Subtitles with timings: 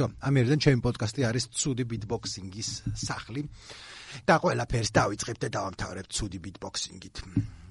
[0.00, 3.42] ვიცო, ამერიდან ჩემი პოდკასტი არის ცუდი ბიტბოქსინგის სახლი.
[4.26, 7.16] და ყველაფერს დავიწყებ და დავამთავრებ ცუდი ბიტბოქსინგით.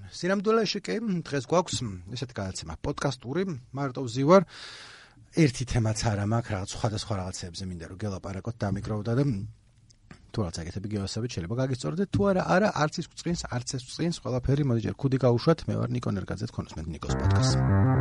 [0.07, 0.95] სინამდვილეში კი
[1.27, 1.77] დღეს გვაქვს
[2.15, 3.43] ესეთ გადაცემა პოდკასტური
[3.75, 4.47] მარტო ზივარ
[5.35, 9.23] ერთი თემაც არა მაქვს რაღაც სხვადასხვა რაღაცებზე მინდა რომ გელაპარაკოთ დამიკროვდა და
[10.31, 12.07] თუ რაღაც აკეთები გევასებით შეიძლება გაგისწორდეთ.
[12.15, 15.73] თუ არა არა არც ის გვწინს არც ეს გვწინს ყველაფერი მოდი ჯერ ქუდი გავუშვათ მე
[15.75, 17.98] ვარ ნიკო ნერგაძე თქვენ უსმენთ ნიკოს პოდკასტს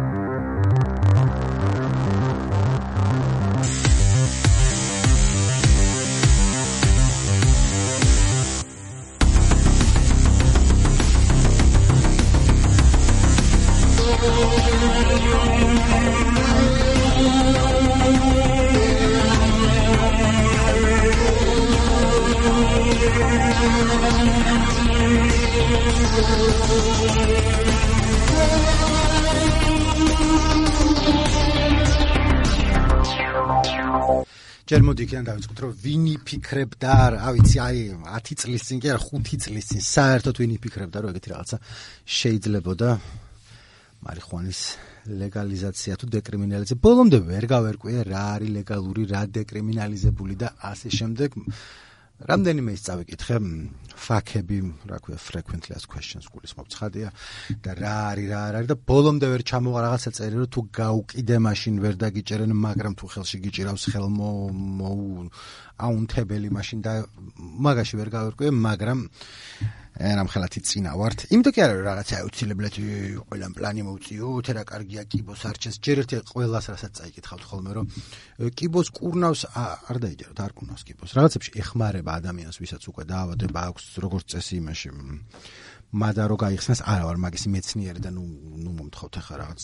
[35.08, 39.68] იქიდან დავიწყოთ რომ ვინი ფიქრებდა რა ვიცი აი 10 წლის წინ კი არა 5 წლის
[39.72, 41.56] წინ საერთოდ ვინი ფიქრებდა რომ ეგეთი რაღაცა
[42.04, 42.90] შეიძლებოდა
[44.04, 44.60] მარიხუანის
[45.08, 46.82] ლეგალიზაცია თუ დეკრიმინალიზაცია.
[46.84, 51.40] ბოლომდე ვერ გავერკვია რა არის ლეგალური რა დეკრიმინალიზებული და ასე შემდეგ
[52.18, 53.36] რამდენიმე ის წავიკითხე
[54.08, 54.58] ფაქები,
[54.90, 57.10] რა ქვია, frequently asked questions გულის მოგცხადია
[57.62, 61.74] და რა არის რა არის და ბოლომდე ვერ ჩამოღა რაღაცა წერი რომ თუ გაუკიდე მაშინ
[61.84, 64.30] ვერ დაგიჭერენ, მაგრამ თუ ხელში გიჭირავს ხელმო
[65.78, 66.92] აუნთებელი მაშინ და
[67.38, 68.98] მაგაში ვერ გავერკვე, მაგრამ
[69.98, 71.18] ამ ხელათი წინა ვართ.
[71.32, 72.74] იმიტომ კი არა რომ რაღაცა აუცილებლად
[73.28, 75.76] ყველამ პლანი მოუწიო, თე რა კარგია კიბოს არჩეს.
[75.82, 77.86] ჯერ ერთი ყველას რასაც წაიკითხავთ ხოლმე რომ
[78.54, 81.10] კიბოს კურნავს არ დაიჯეროთ, არ კურნავს კიბოს.
[81.18, 84.88] რაღაცებში ეხმარება ადამიანს, ვისაც უკვე დაავადება აქვს როგორც წესი იმაში.
[85.88, 88.24] მადა რო გაიხსნას, არა ვარ მაგის მეცნიერი და ნუ
[88.60, 89.62] ნუ მომთხოვთ ახლა რაღაც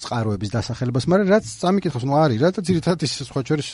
[0.00, 3.68] წყაროების დასახელებას, მაგრამ რაც წამიკითხავს, ნუ არის, რა და ძირითადად ის სხვა შორის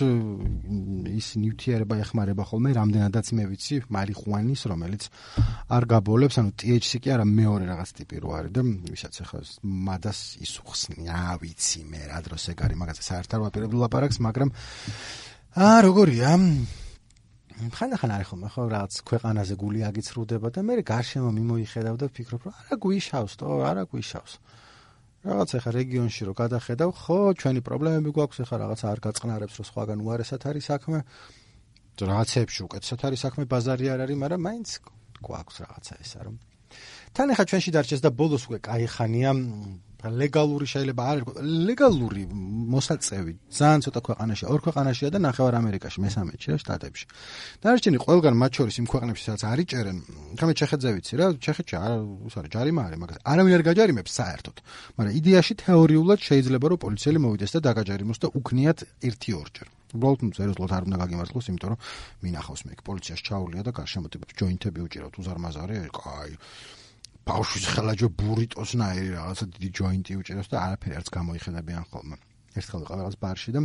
[1.16, 5.08] ის ნივთიერება ეხმარება ხოლმე, რამდენადაც მე ვიცი, მარიხუანის, რომელიც
[5.70, 10.20] არ გაბოლებს, ანუ THC კი არა მეორე რაღაც ტიპი რო არის და ვისაც ახლა მადას
[10.42, 14.50] ისუხსნია, ვიცი მე რა დროს ეგ არის, მაგაზე საერთოდ ვაპირებდი ლაპარაკს, მაგრამ
[15.56, 16.30] აა როგორია?
[17.56, 22.52] ხანდახან არის ხოლმე ხო რაღაც ქვეყანაზე გული აგიცრუდება და მე გარშემო მიმოიხედავ და ვფიქრობ, რომ
[22.60, 24.32] არა გვიშავს, თო, არა გვიშავს.
[25.25, 29.99] რაღაც ახლა რეგიონში რო გადახედავ, ხო, ჩვენი პრობლემები გვაქვს, ახლა რაღაც არ გაწყნარებს, რომ სხვაგან
[30.01, 30.99] უარესად არის საქმე.
[32.01, 34.69] რაღაცებში უკეთესად არის საქმე, ბაზარი არ არის, მაგრამ მაინც
[35.21, 36.35] გვაქვს რაღაცა ესა რომ.
[37.13, 38.87] თან ახლა ჩვენში დარჩეს და ბოლოს უკვე кай
[40.06, 41.36] ხანია ლეგალური შეიძლება არ იყოს.
[41.42, 42.22] ლეგალური
[42.74, 47.06] მოსაწევი ძალიან ცოტა ქვეყანაში ორ ქვეყანაშია და ნახევარ ამერიკაში მესამედში რა შტატებში.
[47.62, 49.98] დანარჩენი ყველგან მათ შორის იმ ქვეყნებში სადაც არიჭერენ
[50.38, 51.92] ხამე ჩეხეთზე ვიცი რა ჩეხეთში არ
[52.26, 54.56] უსარი ჯარიმა არის მაგას არავინ არ გაჯარიმებს საერთოდ.
[54.96, 59.66] მაგრამ იდეაში თეორიულად შეიძლება რომ პოლიციელი მოვიდეს და დაგაჯარიმოს და უქნიათ ერთი ორჯერ.
[59.96, 61.78] უბრალოდ ზეროსლოთ არ უნდა გაგიმართლოს იმიტომ რომ
[62.26, 66.34] მინახავს მე პოლიციას ჩაულია და გარშემოტებებს ჯოინტები უჭირავთ უზარმაზარი კაი
[67.26, 72.16] ბავშვის ხელაჯო ბურიტოსნაირი რაღაცა დიდი ჯოინტი უჭერავს და არაფერი არც გამოიხედებიან ხოლმე.
[72.54, 73.60] ერთხელ ვიყავ რაღაც ბარში და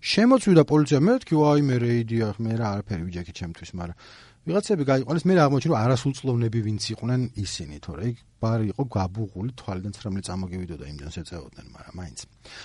[0.00, 0.98] შემოწვიდა პოლიცია.
[1.06, 3.96] მე თქვი აი მე რეიდია მე რა არაფერი ვიჯექი ჩემთვის მაგრამ
[4.40, 8.04] ვიღაცები გაიყვანეს მე რა აღმოჩნდა რომ არასრულწლოვნები ვინც იყვნენ ისინი თორე.
[8.10, 12.18] იქ ბარი იყო გაბუღული თვალიდან ცრემლი წამოგივიდოდა იმდენს ეწეოდნენ მაგრამ მაინც.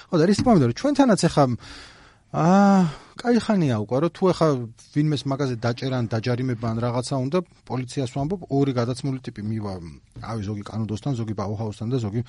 [0.09, 1.46] ხო და რის თქმა უნდა რომ ჩვენთანაც ახლა
[2.35, 2.79] აა
[3.16, 4.47] კაი ხანია უკვე რომ თუ ახლა
[4.91, 9.73] ვინმეს მაღაზია დაჭერა ან დაჯარიმება ან რაღაცა უნდა პოლიციას ვამბობ ორი გადაცმული ტიპი მივა
[10.31, 12.22] ავი ზოგი კანუდოსთან ზოგი ბაუჰაუსთან და ზოგი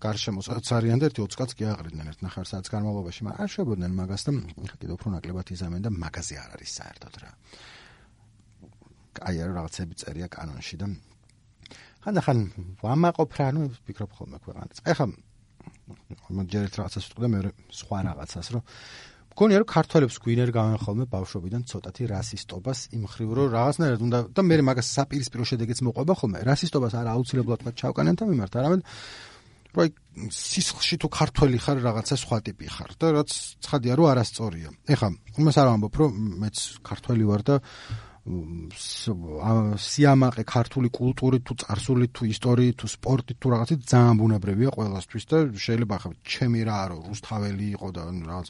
[0.00, 4.22] გარშემო წარიან და ერთი 20 კაცს გეაღრიდნენ ერთ ნახევარ საათს განმავლობაში მაგრამ არ შეებოდნენ მაგას
[4.24, 4.32] და
[4.80, 7.30] კიდე უფრო ნაკლებად იზამენ და მაღაზია არ არის საერთოდ რა
[9.20, 10.88] კაია რაღაცები წერია კანონში და
[12.00, 12.38] ხანდახან
[12.80, 14.80] ვამაყობ რა ნუ ვფიქრობ ხოლმე ქვეყანას.
[14.88, 15.06] ეხლა
[16.32, 18.62] მოჯერეთ რაღაცას ვიტყვი და მეორე სხვა რაღაცას, რომ
[19.30, 22.78] მგონია რომ ქართველებს გვინერ გავენ ხოლმე ბავშვობიდან ცოტათი რასისტობას.
[22.96, 26.38] იმ ხრივ რომ რაღაცნაირად უნდა და მე მაგას საპირისპირო შედეგიც მოყვება ხოლმე.
[26.50, 28.52] რასისტობას არ აუცილებლად თქვა ჩავკანენთან მიმართ.
[28.60, 28.80] არამედ
[29.70, 29.88] რომ
[30.34, 33.30] სისხლში თუ ქართველი ხარ რაღაცა სხვა ტიპი ხარ და რაც
[33.62, 34.68] ცხადია რომ არასწორია.
[34.90, 35.08] ეხლა
[35.38, 36.10] იმას არ ვამბობ რომ
[36.42, 37.56] მეც ქართველი ვარ და
[39.80, 45.38] სიამაყე ქართული კულტურით თუ წარსულით თუ ისტორიით თუ სპორტით თუ რაღაცით ძალიან ბუნებრივია ყველასთვის და
[45.56, 48.48] შეიძლება ახლა ჩემი რა არო რუსთაველი იყო და რაღაც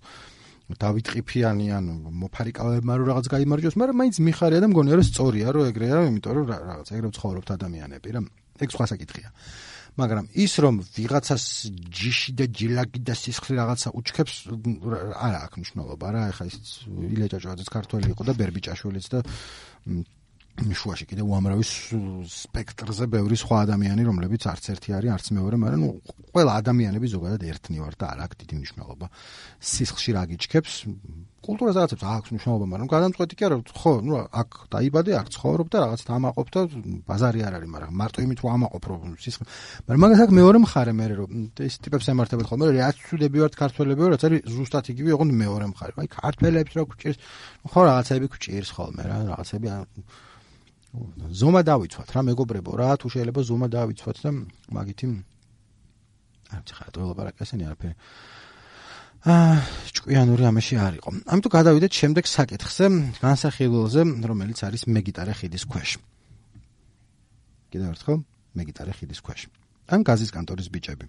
[0.78, 1.84] დავით ყიფიანი ან
[2.20, 6.46] მოფარიკავებმა რომ რაღაც გამოიმარჯოს, მაგრამ მაინც მიხარია და მგონია რომ სწორია რომ ეგრეა, იმიტომ რომ
[6.50, 8.20] რაღაც ეგრე ცხოვრობთ ადამიანები რა.
[8.61, 9.28] ეგ სხვა საკითხია.
[9.99, 11.44] მაგრამ ის რომ ვიღაცას
[11.90, 14.34] ჯიში და ჯილაკი და სისხლი რაღაცა უჩქებს
[15.19, 16.56] არა აქვს მნიშვნელობა რა, ეხლა ის
[16.87, 19.19] ილეჭაჭვაძეც ქართველი იყო და ბერბიჭაშვილიც და
[20.58, 21.64] შუაში კიდე უამრავი
[22.29, 25.91] სპექტრზე ბევრი სხვა ადამიანი, რომლებიც არც ერთი არის, არც მეორე, მაგრამ ნუ
[26.35, 29.06] ყველა ადამიანები ზოგადად ერთნი ვარ და არ აქვს დიდი მნიშვნელობა.
[29.61, 30.75] სისხლში რა გიჩქებს?
[31.41, 35.79] კულტურაზე რაღაცებს აქვს მნიშვნელობა, მაგრამ გადამწყვეტი კი არა, ხო, ნუ აქ დაიბადე, აქ ცხოვრობ და
[35.81, 36.61] რაღაც თამაყოფ და
[37.08, 39.44] ბაზარი არ არის, მაგრამ მარტო იმით რომ ამაყოფ რომ სისხლ.
[39.88, 41.31] მაგრამ მაგას აქ მეორე მხარე მე რომ
[41.64, 45.64] ეს ტიპებს ემართებათ ხოლმე, რაც ცუდები ვართ ქართველები ვარ, რაც არის ზუსტად იგივე, ოღონდ მეორე
[45.73, 45.93] მხარე.
[45.97, 47.19] აი ქართველებს რა გჭირს?
[47.73, 49.67] ხო, რაღაცები გჭირს ხოლმე რა, რაღაცები
[50.90, 54.31] ზომა დავიცვათ რა მეგობრებო რა თუ შეიძლება ზომა დავიცვათ და
[54.75, 55.06] მაგითი
[56.50, 57.94] აი ხა თუ ლაპარაკესენი არაფერი.
[59.31, 59.54] აა
[59.94, 61.10] ჭკვიანური ამაში არ იყო.
[61.31, 62.84] ამიტომ გადავიდეთ შემდეგ საკითხზე
[63.22, 65.90] განსახილველზე რომელიც არის მეგიტარე ხიდის ქვეშ.
[67.70, 68.16] კიდევ ერთხელ
[68.58, 69.40] მეგიტარე ხიდის ქვეშ.
[69.94, 71.06] ან გაზის კანტორის ბიჭები.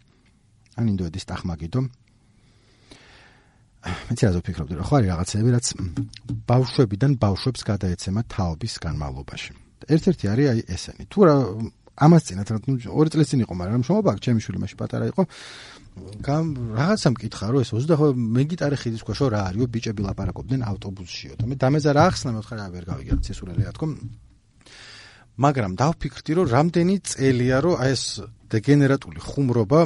[0.78, 1.82] ან ინდოეთის ტახმაგიდო.
[3.82, 5.68] მეც რა ვფიქრობდი რომ ხო არის რაღაცები რაც
[6.46, 11.04] ბავშვებიდან ბავშვებს გადაეცემა თაობის განმავლობაში ერთ-ერთი არის აი ესენი.
[11.12, 11.36] თუ რა
[12.02, 15.06] ამას წინათ რა თქმა უნდა ორი წელი წინ იყო, მაგრამ შრომობა ჩემი შვილი მაშინ პატარა
[15.12, 15.22] იყო.
[16.24, 16.46] გამ
[16.80, 21.56] რაღაცა მკითხა რომ ეს 25 მეგიტარე ხიდის ქვეშო რა არისო ბიჭები ლაპარაკობდნენ ავტობუსშიო და მე
[21.60, 23.96] დამეძა რა ახსნა მე ვთქვა რა ვერ გავიგე ცესურელი რა თქმა
[25.44, 28.04] მაგრამ დავფიქრდი რომ რამდენი წელია რომ აი ეს
[28.56, 29.80] დეგენერატული ხუმრობა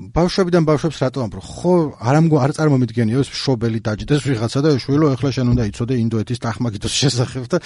[0.00, 1.40] ბავშვებიდან ბავშვებს რატო ამბრო?
[1.44, 5.94] ხო, არ ამგო არ წარმომიდგენიო ეს შობელი დაჯდეს ვიღაცა და შვილო ეხლა შენ უნდა იცოდე
[6.00, 7.58] ინდოეთის ტახმაგიდოს შესახებ და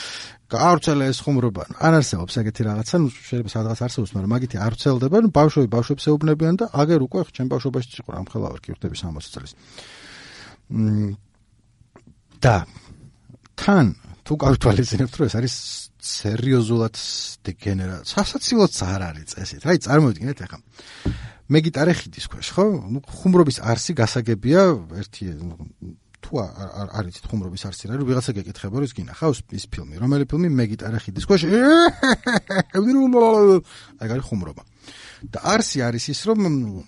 [0.51, 1.63] გაარცელა ეს ხუმრობა.
[1.79, 6.05] არ არსებობს ეგეთი რაღაცა, ნუ შეიძლება სადღაც არსებობს, მაგრამ მაგითი არ ვრცელდება, ნუ ბავშვები ბავშვებს
[6.11, 9.53] ეუბნებიან და აგერ უკვე ჩემ ბავშვობაში იყო რამ ხელავარ კი ვხდები 60 წელს.
[12.43, 12.57] და
[13.55, 13.87] თან
[14.25, 15.55] თუ გავთვალისწინებთ რომ ეს არის
[16.05, 16.97] სერიოზულად
[17.47, 17.97] დეგენერა.
[18.09, 19.63] სასაცილოც არ არის წესით.
[19.69, 20.59] აი წარმოვიდგინეთ ახლა.
[21.53, 22.65] მე გიტარე ხიდის ქვეშ, ხო?
[22.89, 24.63] ნუ ხუმრობის არსი გასაგებია,
[25.01, 25.29] ერთი
[26.25, 30.49] თუ არ არის ხუმრობის არსი რა, ვიღაცა გეკითხება რომ ის გინახავს ის ფილმი, რომელი ფილმი
[30.49, 31.43] მე გიტარე ხიდის ქვეშ?
[34.01, 34.63] აი გარი ხუმრობა.
[35.25, 36.41] და არსი არის ის რომ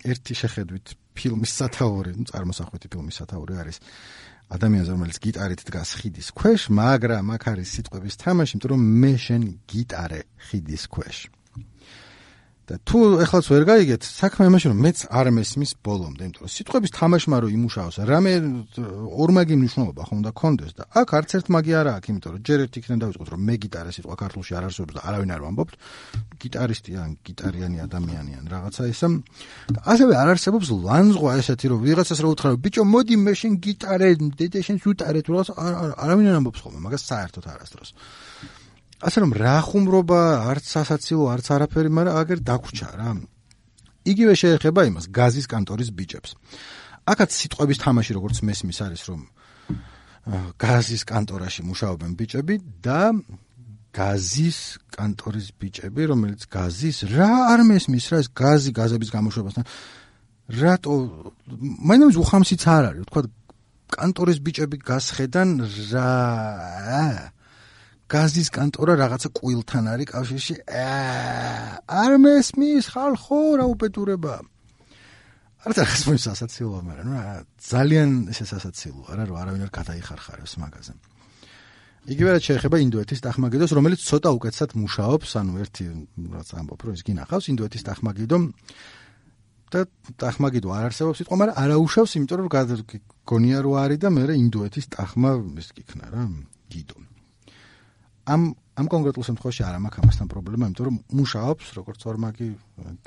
[0.04, 0.86] ერთი შეხედვით
[1.16, 3.80] ფილმის სათაური, ნუ წარმოსახვითი ფილმის სათაური არის
[4.56, 9.42] ადამიანს რომელიც გიტარით დგას ხიდის ქვეშ, მაგრამ აქ არის სიტყვების თამაში, იმიტომ რომ მე შენ
[9.66, 11.16] გიტარე ხიდის ქვეშ.
[12.66, 16.92] და თუ ეხლაც ვერ გაიგეთ, საქმე იმაში რომ მეც არ მესმის ბოლომდე, იმიტომ რომ სიტყვების
[16.98, 18.32] თამაშმა რო იმუშაოს, რამე
[19.22, 22.58] ორმაგი მნიშვნელობა ხომ და კონდეს და აქ არც ერთ მაგი არა აქვს, იმიტომ რომ ჯერ
[22.66, 25.74] ერთ იქნებ დავიწყოთ რომ მე გიტარა სიტყვა ქართულში არ არსებობს და არავინ არ ვამბობთ,
[26.42, 29.08] გიტარისტი ან გიტარიანი ადამიანი ან რაღაცა ისე.
[29.70, 34.10] და ასევე არ არსებობს ლანძღვა ესეთი რომ ვიღაცას რო უთხრა, ბიჭო, მოდი მე შენ გიტარე,
[34.34, 35.48] დედა შენ ზუტარე თუ რაღაც
[36.02, 37.90] არავინ არ ამბობს ხოლმე, მაგას საერთოდ არასდროს.
[39.02, 40.20] ასე რომ რა ხუმრობა
[40.50, 43.10] არც სასაცილო არც არაფერი, მაგრამ აგერ დაგვრჩა რა.
[44.06, 46.30] იგივე შეეხება იმას გაზის კანტორის ბიჭებს.
[47.06, 49.20] აქაც სიტყვების თამაში როგორც მესმის არის რომ
[50.58, 53.14] გაზის კანტორაში მუშაობენ ბიჭები და
[53.94, 54.58] გაზის
[54.96, 59.64] კანტორის ბიჭები, რომელიც გაზის რა არ მესმის რა ეს გაზი გაზების გამოშვებასთან
[60.60, 60.92] რატო
[61.88, 63.22] მაინც უხამსიც არ არის, თქვა
[63.96, 65.48] კანტორის ბიჭები გასხედან
[65.92, 67.35] რა
[68.06, 70.54] გაზის კანტორა რაღაცა ყვილთან არის კავშირში.
[70.70, 74.34] არ მესმის ხალხო რა უპეტურება.
[75.66, 77.22] არ დახს მოის სასაცილოა, მაგრამ რა
[77.58, 80.92] ძალიან ესე სასაცილოა რა რომ არავინ არ გადაიხარხარებს მაგაზე.
[82.06, 85.84] იგივე რაც შეეხება ინდოეთის ტახმაგიდოს, რომელიც ცოტა უკეთესად მუშაობს, ანუ ერთი
[86.30, 88.38] რაც ამბობ, რომ ის გინახავს ინდოეთის ტახმაგიდო
[89.74, 89.80] და
[90.22, 92.50] ტახმაგიდო არ არსებობს სიტყვა, მაგრამ არაუშავს, იმიტომ რომ
[93.26, 96.22] გონია რო არის და მე ინდოეთის ტახმა ის გიქნა რა,
[96.70, 97.15] გიდო.
[98.26, 98.42] ამ
[98.76, 102.48] ამ კონკრეტულ შემთხვევაში არ მაქვს ამასთან პრობლემა, იმიტომ რომ მუშაობს როგორც ორმაგი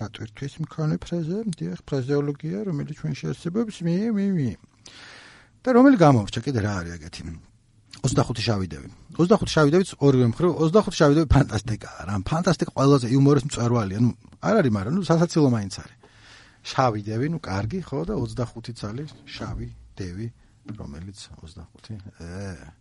[0.01, 4.49] დატვირთვის მქონე ფრეზე, დიახ, ფრეზეოლოგია, რომელიც ჩვენ შეესაბამებს მე მე მე.
[5.61, 7.21] და რომელი გამორჩა კიდე რა არის ეგეთი?
[8.01, 8.87] 25 შავიდები.
[9.19, 13.99] 25 შავიდებით ორივე მხრივ 25 შავიდები ფანტასტიკაა, რა, ფანტასტიკა ყველაზე იუმორის მწვერვალია.
[13.99, 14.09] ნუ
[14.39, 15.97] არ არის, მაგრამ ნუ სასაცილო მაინც არის.
[16.71, 19.03] შავიდები, ნუ კარგი, ხო და 25 წალი
[19.35, 19.67] შავი
[19.99, 20.27] დევი,
[20.79, 21.99] რომელიც 25.
[22.23, 22.78] ე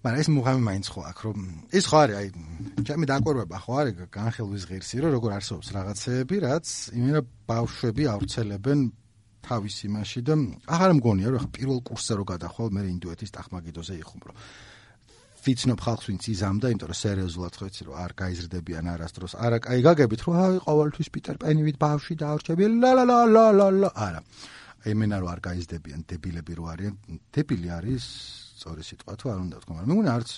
[0.00, 1.38] მაგრამ ეს მუღამი მაინც ხო აქ რომ
[1.76, 2.28] ის ხო არის აი
[2.88, 6.66] ჩემი დაკვირვება ხო არის განხილვის ღირსი რომ როგორ არსებობს რაღაცეები რაც
[6.96, 8.80] იმენა ბავშვები ავრცელებენ
[9.44, 10.34] თავის იმაში და
[10.72, 14.32] აღარ მგონია რომ ხა პირველ კურსზე რო გადახვალ მე ინდუეთის ტახმაგიდოზე იხუმრო.
[15.40, 19.32] ვიცნობ ხალხს ვინც იზამდა იმიტომ რომ სერიოზულად ხო იცი რომ არ გაიზრდებიან არასდროს.
[19.40, 23.90] არა კაი გაგებით რომ აი ყოველთვის პიტერ პენივით ბავშვი დაარჩები ლა ლა ლა ლა ლა
[24.06, 24.20] არა.
[24.84, 26.94] აი მენა რომ არ გაიზრდებიან დებილები რო არიან
[27.32, 28.04] დებილი არის
[28.60, 30.28] სწორი სიტყვა თუ არ უნდა თქვა, მაგრამ მე მგონი არც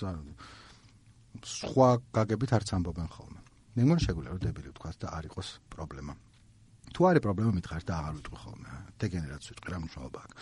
[1.43, 3.41] სხვა გაგებით არც ამბობენ ხოლმე.
[3.75, 6.15] მე მგონი შეგვიძლია რომ დებილი თქვა და არ იყოს პრობლემა.
[6.93, 8.69] თუ არის პრობლემა მითხარ და აღარ ვიტყვი ხოლმე.
[9.01, 10.35] დეგენერაცია ვიტყვი რა მნიშვნელობა აქვს.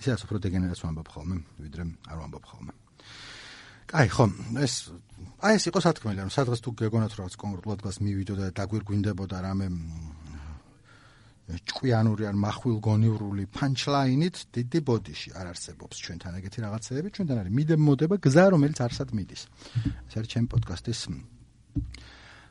[0.00, 2.72] ისედაც უფრო დეგენერაცია ამბობ ხოლმე, ვიდრე არ ამბობ ხოლმე.
[3.88, 4.24] აი ხო,
[4.64, 4.74] ეს
[5.40, 9.36] აი ეს იყო სათქმელი, რომ სადღაც თუ გეგონათ რომ რაღაც კონკრეტულად გას მივიდო და დაგვირგვინდებოდა
[9.48, 9.66] რამე
[11.48, 18.16] ჭკვიანური ან מחვილგონივრული პანჩლაინით დიდი ბოდიში არ არსებობს ჩვენთან ეგეთი რაღაცეები, ჩვენთან არის მიდე მოდება
[18.20, 19.42] გზა რომელიც არსად მიდის.
[20.08, 21.00] ეს არის ჩემი პოდკასტის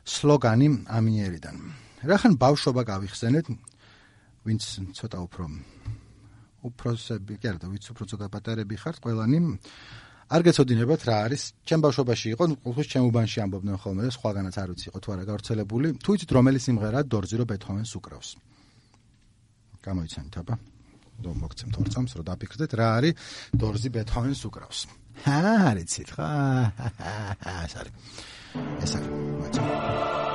[0.02, 1.56] სლოგანი ამიერიდან.
[2.10, 3.46] რახან ბავშვობა გავიხსენეთ,
[4.46, 4.62] ვინც
[4.98, 5.44] ცოტა უფრო
[6.66, 9.38] უფროსები, კი არა, ვინც უფრო ცოტა პატარები ხართ, ყველანი
[10.28, 11.42] არ გეცოდინებათ რა არის.
[11.64, 15.24] ჩემ ბავშვობაში იყო, ყოველთვის ჩემ უბანში ამბობდნენ ხოლმე და სხვაგანაც არ ვიცი, იყო თუ არა
[15.30, 15.88] გავრცელებული.
[16.02, 18.28] თუ იცით რომელი სიმღერა დორზირო ბეთჰოვენს უკრავს?
[19.84, 20.56] გამოიცანით აბა.
[21.18, 23.14] რომ მოგცემთ ორწამს, რომ დაფიქრდეთ რა არის
[23.58, 24.80] დორზი ბეთჰოვენს უკრავს.
[25.26, 25.38] ჰა,
[25.74, 26.28] არიცით ხა?
[27.66, 27.92] ეს არის.
[28.86, 29.10] ეს არის.
[29.42, 30.27] მოიცა.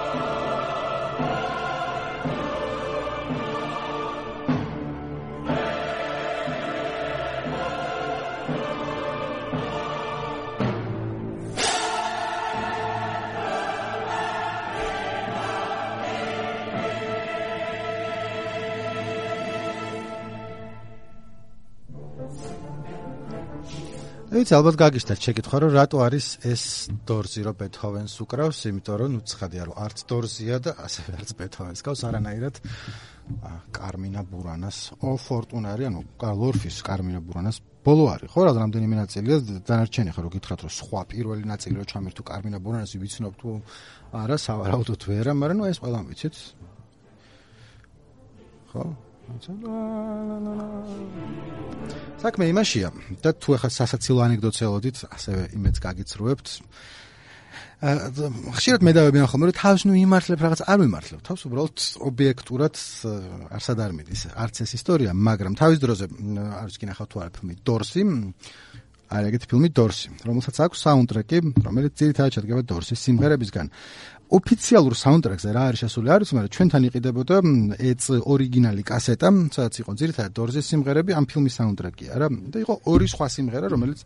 [24.43, 26.63] ვიცი ალბათ გაგიშთათ შეკითხვა რომ რატო არის ეს
[27.07, 28.57] დორზი რო ბეთჰოვენს უკრავს?
[28.67, 32.55] იმიტომ რომ ნუ ცხადია რომ არც დორზია და ასევე არც ბეთჰოვენს გავს არანაირად
[33.71, 37.57] კარმინა ბურანას ო ფორტუნარი ანუ კარლორფის კარმინა ბურანას
[37.87, 38.41] ბოლო არის ხო?
[38.43, 42.59] რა რამდენიმე ნაწილია დანარჩენი ხო რო გითხრათ რომ სხვა პირველი ნაწილი რო ჩამერ თუ კარმინა
[42.59, 43.47] ბურანას ვიცნობ თუ
[44.11, 46.35] არა სავარაუდოდ ვერა მაგრამ ნუ ეს ყველამ ვიცით?
[48.75, 48.83] ხო
[52.23, 52.89] საქმე იმაშია
[53.23, 56.47] და თუ ახლა სასაცილო ანეკდოტს ელოდით, ასევე იმეც გაგიცრუებთ.
[57.83, 61.19] ხშირად მედავებიან ხოლმე რომ თავს ნუ იმართლებ რაღაც არ მიმართლებ.
[61.27, 61.77] თავს უბრალოდ
[62.09, 62.75] ობიექტურად
[63.57, 64.21] არსად არ მიდის.
[64.39, 66.05] არც ეს ისტორია, მაგრამ თავის დროზე
[66.63, 68.01] არის კინახავ თუ არა ფილმი დორსი.
[69.13, 73.67] აი ეგეთი ფილმი დორსი, რომელსაც აქვს საუნდტრეკი, რომელიც ძირითადად შედგება დორსის სიმღერებისგან.
[74.28, 77.36] ოფიციალურ საუნდტრეკზე რა არის შესული არის, მაგრამ ჩვენთან იყიდებოდა
[77.80, 82.28] ეც ორიგინალი კასეტა, სადაც იყო ძირითადად დორზის სიმღერები, ამ ფილმის საუნდტრეკია რა.
[82.52, 84.00] და იყო ორი სხვა სიმღერა, რომელიც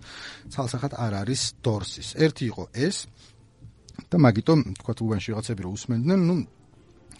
[0.54, 2.08] ცალსახად არ არის დორსის.
[2.22, 2.96] ერთი იყო ეს
[4.10, 6.34] და მაგიტომ თქვა თუ უბანში რაღაცები რო უსმენდნენ, ну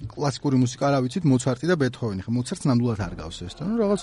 [0.07, 2.23] კლასიკური მუსიკა რა ვიცით, მოცარტი და ბეთჰოვენი.
[2.23, 4.03] ხო მოცარტს ნამდვილად არ გავს ეს და ну რაღაც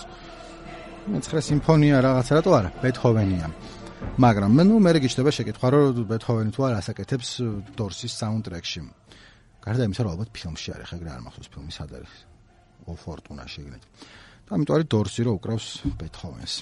[1.07, 3.47] მეცხრე სიმფონია რაღაცა რატო არა, ბეთჰოვენია.
[4.18, 7.30] მაგრამ ნუ მე რეგიშდება შეკითხვა რომ ბეთჰოვენი თუ არ ასაკეთებს
[7.78, 8.80] დორსის საუნდტრეკში.
[9.64, 12.12] გარდა იმისა რომ ალბათ ფილმში არის, ხეგრე არ მახსოვს ფილმი სად არის.
[12.84, 13.82] ო ფორტუნა შეგნეთ.
[14.44, 15.66] და ამიტომ არის დორსი რომ უკრავს
[15.98, 16.54] ბეთჰოვენს.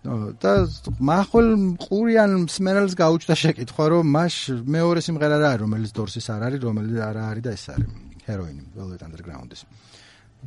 [0.00, 0.52] და
[0.96, 6.60] მახოლ ყურიან სმერელს გაუჩნდა შეკითხვა რომ მას მეორე სიმღერა რა არის რომელიც დორსის არ არის
[6.64, 7.88] რომელიც არ არის და ეს არის
[8.24, 9.60] ჰეროინი velvet underground-ის.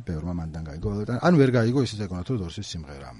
[0.06, 3.14] ბევრმა მანდან გაიგო velvet ანუ ვერ გაიგო ისე ზეგონა თუ დორსის სიმღერაა.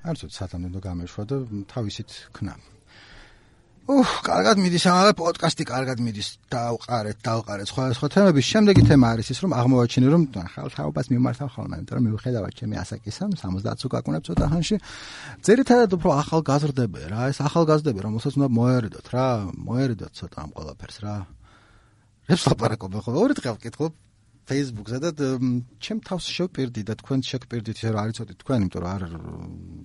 [0.00, 1.36] არც სათამდე გამეშვა და
[1.68, 2.54] თავისით ქნა.
[3.90, 6.28] უჰ, კარგად მიდის ამალა პოდკასტი, კარგად მიდის.
[6.52, 8.46] დავყარეთ, დავყარეთ სხვა სხვა თემების.
[8.52, 13.22] შემდეგი თემა არის ის, რომ აღმოვაჩინე, რომ ხალხაობას მიმართავ ხოლმე, იმიტომ რომ მივხედავად ჩემი ასაკისა
[13.34, 14.76] 70-ს უკაკუნებ ცოტა ხანში.
[15.42, 19.26] ძირითადად უფრო ახალგაზრდები რა, ეს ახალგაზრდები, რომელსაც უნდა მოერიდოთ რა,
[19.58, 21.16] მოერიდოთ ცოტა ამ ყველაფერს რა.
[22.30, 23.94] ეს ლაპარაკობ ხო, ორი დღე ვკითხულობ
[24.50, 25.10] Facebook-ზე და
[25.78, 29.02] ჩემ თავს შევპირდი და თქვენ შეგპირდით ისე რა არიცოდი თქვენ, იმიტომ რომ არ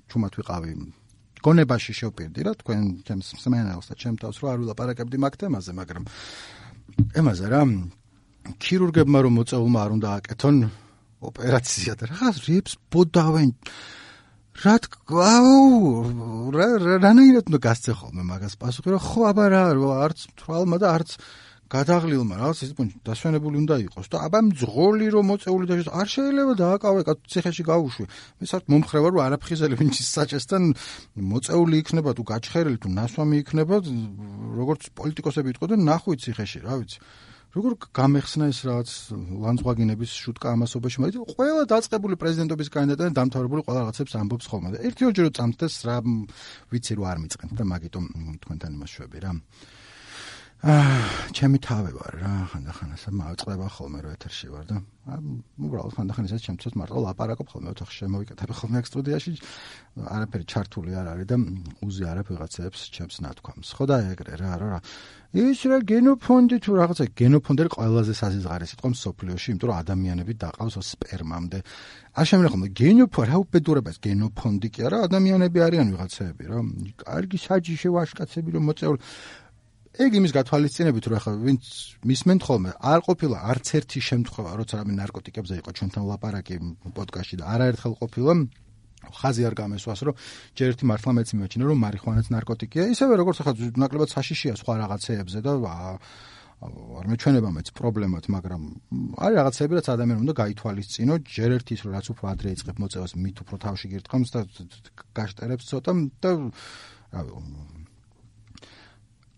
[0.09, 0.71] ჩუმად ვიყავი.
[1.45, 6.03] გონებაში შევპირდი რა თქვენ ჩემს სმენელს და ჩემ თავს რო არ ვილაპარაკებდი მაგ თემაზე, მაგრამ
[7.21, 7.61] ემაზე რა
[8.61, 10.57] ქირურგებმა რომ მოწეულმა არ უნდა აკეთონ
[11.29, 13.51] ოპერაცია და რაღაც რიფს ბოდავენ.
[14.65, 14.75] რა
[15.29, 15.55] აუ
[16.55, 16.67] რა
[17.03, 18.55] რანაირად უნდა გასცე ხოლმე მაგას?
[18.55, 19.63] პასუხი რომ ხო აბა რა
[20.05, 21.09] არც თვალმა და არც
[21.73, 26.53] გადაღლილმა რაღაც ის პუნჩი დასვენებული უნდა იყოს და აბა მძღოლი რომ მოწეული და არ შეიძლება
[26.61, 30.63] დააკავე ციხეში გავუშვი მე საერთოდ მომხრევა რომ არაფხიზელი ვინც საჭესთან
[31.33, 33.75] მოწეული იქნება თუ გაჩხერილი თუ ნასვამი იქნება
[34.61, 36.99] როგორც პოლიტიკოსები იტყოდნენ ნახვი ციხეში რა ვიცი.
[37.55, 44.15] როგორ გამეხსნა ეს რაღაც ლანძღვაგინების შუტკა ამასობაში მაგრამ ყველა დაწყებული პრეზიდენტობის კანდიდატი დამთავრებული ყველა რაღაცებს
[44.19, 45.97] ამბობს ხოლმე და ერთი ორჯერ წამთეს რა
[46.75, 48.05] ვიცი რომ არ მიწყვენ და მაგიტომ
[48.43, 49.31] თქვენთან იმას შვები რა
[50.65, 54.77] ჩემი თავი ვარ რა ხანდახან ასე მავწყდება ხოლმე რომ ეთერში ვარ და
[55.61, 59.33] უბრალოდ ხანდახან ისე ჩემთვის მარტო ლაპარაკობ ხოლმე ოთახში შემოვიკეთებ ხოლმე აქ სტუდიაში
[60.09, 61.37] არაფერი ჩართული არ არის და
[61.85, 63.69] უზე არა ვიღაცებს ჩემს ნათქვამს.
[63.77, 64.79] ხო და ეგრე რა რა
[65.35, 71.59] ის რა გენოფონდი თუ რაღაცა გენოფონდი ყველაზე საზღარი სიტყვა მსოფლიოში იმიტომ რომ ადამიანები დაყავს სპერმამდე.
[72.15, 76.59] არ შემიძლია ხოლმე გენოფონდი რა უბედურებას გენოფონდი კი არა ადამიანები არიან ვიღაცები რა.
[77.05, 78.99] კარგი საჯიში ვაშკაცები რომ მოწეული
[79.95, 81.63] ეგ იმის გათვალისწინებით რომ ახლა ვინც
[82.03, 86.55] მისმენთ ხოლმე არ ყოფილა არც ერთი შემთხვევა როცა რამე ნარკოტიკებზე იყო ჩვენთან ლაპარაკი
[86.97, 88.33] პოდკასტში და არაერთხელ ყოფილა
[89.13, 90.15] ხაზი არ გამესვას რომ
[90.57, 92.83] ჯერ ერთი მართლა მეც მიმაჩნია რომ მარიხუანაც ნარკოტიკია.
[92.95, 95.51] ისევე როგორც ახლა ნაკლებად საშიშია სხვა რაღაცეებზე და
[96.65, 98.61] არ მეჩვენება მეც პრობლემად მაგრამ
[99.21, 101.13] არის რაღაცები რაც ადამიანს უნდა გაითვალისწინო.
[101.35, 104.39] ჯერ ერთის რომ რაც უფრო ადრე იწყებ მოწევას მით უფრო თავში გირთხამს და
[105.13, 105.91] გაშტერებს ცოტა
[106.23, 106.31] და
[107.13, 107.31] რავი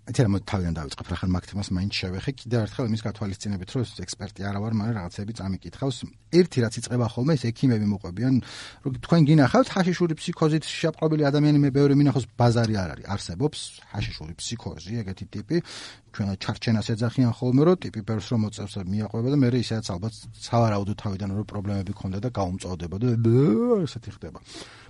[0.07, 2.31] ეთერა მოდ თავიდან დავიწყებ რა ხარ მაგთმას მაინც შევეხე.
[2.39, 5.97] კიდე ერთხელ იმის გათვალისწინებით რომ ექსპერტი არა ვარ მაგრამ რაღაცები წამიკითხავს
[6.39, 8.33] ერთი რაც იწება ხოლმე ეს ექიმები მოყვებიან
[8.87, 13.05] რომ თქვენ გინახავთ ჰაშიშური ფსიქოზით შეაპყრობილი ადამიანი მე ბევრი მინახავს ბაზარი არ არის.
[13.11, 13.59] არსებობს
[13.91, 15.57] ჰაშიშური ფსიქოზი ეგეთი ტიპი.
[16.17, 20.13] ჩვენ ჩარჩენას ეძახიან ხოლმე რომ ტიპი პერს რომ მოწევს მიაყვება და მე ისედაც ალბათ
[20.47, 23.07] სავარაუდო თავიდან რომ პრობლემები ქონდა და გაუმწოვდება და
[23.85, 24.39] ესეთი ხდება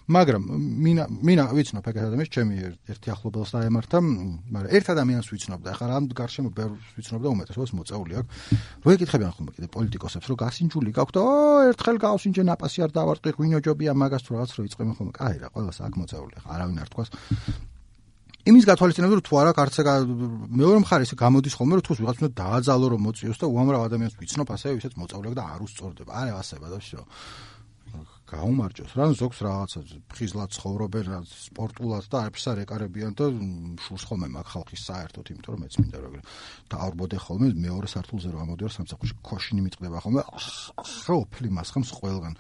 [0.08, 0.44] მაგრამ
[0.88, 2.56] მინა მინა ვიცნობ ეგ ადამიანს ჩემი
[2.88, 4.00] ერთი ახლობელს დაემართა,
[4.56, 8.32] მაგრამ ერთ ადამიანს ვიცნობ და ახლა რამ გარშემო ბევრს ვიცნობ და უმეტესობას მოწეული აქვს.
[8.88, 11.24] რო ეკითხებიან ხოლმე კიდე პოლიტიკოსებს, რომ გასინჯული გაქვთ და
[11.76, 15.12] ერთხელ გავსინჯე ნაპასი არ დავარტყი, ღვინოჯობია მაგას თუ რაღაც რო იწყვიან ხოლმე.
[15.12, 17.10] კაი რა, ყველას აქ მოწეული ხა, არავინ არ თქვას.
[18.48, 19.94] იმის გათვალისწინებთ რომ თუ არა კარცა
[20.56, 24.48] მეორე მხარეს გამოდის ხოლმე რომ თქოს ვიღაც უნდა დააძალო რომ მოწიოს და უამრავ ადამიანს ვიცნობ
[24.56, 26.12] ასევე ვისაც მოწავლებ და არ უსწორდება.
[26.16, 27.02] არა, ასე ბადაშო.
[28.28, 28.92] გაუმარჯოს.
[29.00, 29.80] რა ზოგს რაღაცა
[30.12, 33.26] ფხიზლად ცხოვრობენ რა სპორტულად და არაფერს არ ეკარებიან და
[33.80, 36.14] შურს ხოლმე მაგ ხალხის საერთოდ იმიტომ რომ მეც მინდა რომ
[36.68, 42.34] დაარბოდე ხოლმე მეორე სართულზე რომ ამოდიო სამსახურში ქოშინი მიწდება ხოლმე ხო ფლი მასხამს ყველგან.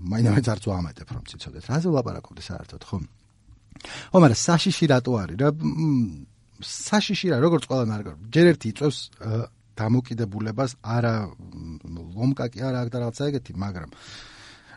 [0.00, 1.64] მაინც არც ვამეტებ რომ ციცოდეთ.
[1.66, 2.96] რა ზე ლაპარაკობდი საერთოდ ხო?
[4.14, 5.50] ხო მაგრამ საშიში რატო არის რა?
[6.60, 8.98] საშიში რა როგორც ყველა მარგარ ჯერ ერთი იწევს
[9.80, 11.14] დამოკიდებულებას არა
[12.16, 13.90] ლომკა კი არა აქ და რაღაცა ეგეთი, მაგრამ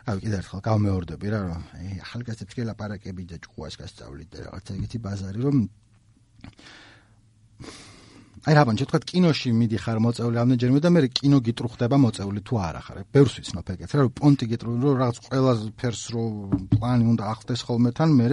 [0.04, 1.40] აი კიდე ერთხელ გამეორდები რა
[1.80, 5.56] აი ახალგაზრდებს კი ლაპარაკები და ჭუას გასწავლით და რაღაცა ეგეთი ბაზარი რომ
[8.44, 12.98] აი რაბან შეთქვათ კინოში მიდიხარ მოწეული ამდენჯერმე და მე კინო გიტრუხდება მოწეული თუ არა ხარ.
[13.08, 16.24] ბევრს ვიცნობ ეგეთ რა პონტი გიტრუ რომ რაღაც ყველა ფერს რო
[16.76, 18.26] პლანი უნდა ახდეს ხოლმე თან მე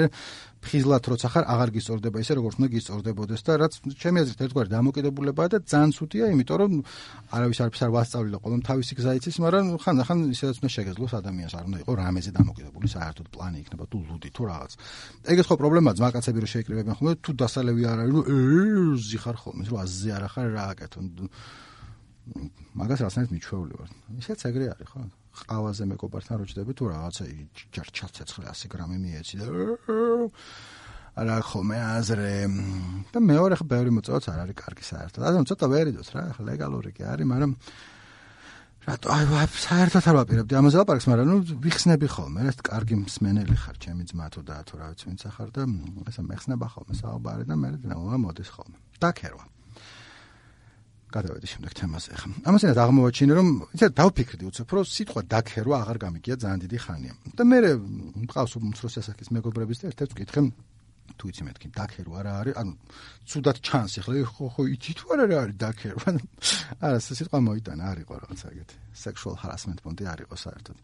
[0.62, 5.47] ფხიზლად როცა ხარ აღარ გისწორდება ისე როგორც უნდა გისწორდებოდეს და რაც ჩემი აზრით ერთგვარი დამოკიდებულებაა
[5.52, 6.74] და ძალიან ცუდია იმიტომ რომ
[7.34, 11.54] არავის არაფერს არ ვასწავლი და ყოველ თავისი გზა იცის მაგრამ ხანდახან ისედაც უნდა შეგეძლოს ადამიანს
[11.58, 14.71] არ უნდა იყოს რამეზე დამოკიდებული საერთოდ პლანი იქნება თუ ლუდი თუ რაღაც.
[15.34, 18.26] ეგეც ხო პრობლემაა ძმაკაცები რომ შეიკრიბებიან ხოლმე თუ დასალევი არ არის რომ
[19.02, 21.06] ეზი ხარ ხოლმე რომ აზზე არ ახარ რა აკეთონ.
[22.78, 23.89] მაგას რაღაცნაირად მიჩვეული ვარ
[24.21, 27.24] ისეც ეგრე არის ხო ყავაზე მეკობართან როჭდები თუ რაღაცა
[27.72, 29.46] ჯერ ჩაცეცხლე 100 გრამი მიეცი და
[31.12, 32.34] არა ხოლმე აზრე
[33.12, 35.22] და მეორე ხა ბევრი მოწოც არ არის კარგი საერთოდ.
[35.28, 37.52] ასე ცოტა ვერიდოს რა, ხა ლეგალური კი არის, მაგრამ
[38.88, 43.76] რატო აი საერთოდ არ ვაპირებდი ამაზე ლაპარაკს, მაგრამ ნუ ვიხსნები ხოლმე, რა კარგი მსმენელი ხარ,
[43.84, 45.62] ჩემი ძმა თუ და თუ რა ვიცი ვინც ახარ და
[46.08, 48.78] ესე მეხსნება ხოლმე საუბარი და მე რა მოდის ხოლმე.
[49.04, 49.61] დაქერვა.
[51.15, 52.28] გადავედი შემდეგ თემაზე ხა.
[52.47, 57.13] ამასთანავე აღმოაჩინე რომ იცი დავფიქრდი უცებ რომ სიტყვა დაქერვა აღარ გამიგია ძალიან დიდი ხანია.
[57.38, 57.58] და მე
[58.26, 60.41] მყავს უმცროსი ასაკის მეგობრების და ერთ-ერთ ვკითხე
[61.17, 62.56] თუ იცი მეთქი დაქერვა რა არის?
[62.62, 62.74] ანუ
[63.30, 66.10] ცუდად ჩანს ახლა ხო ხო იცი თუ არა რა არის დაქერვა?
[66.86, 68.76] არა, ეს სიტყვა მოიტანა, არ იყო რაღაცა ეგეთი.
[68.95, 70.78] sexual harassment პონტი არ იყო საერთოდ.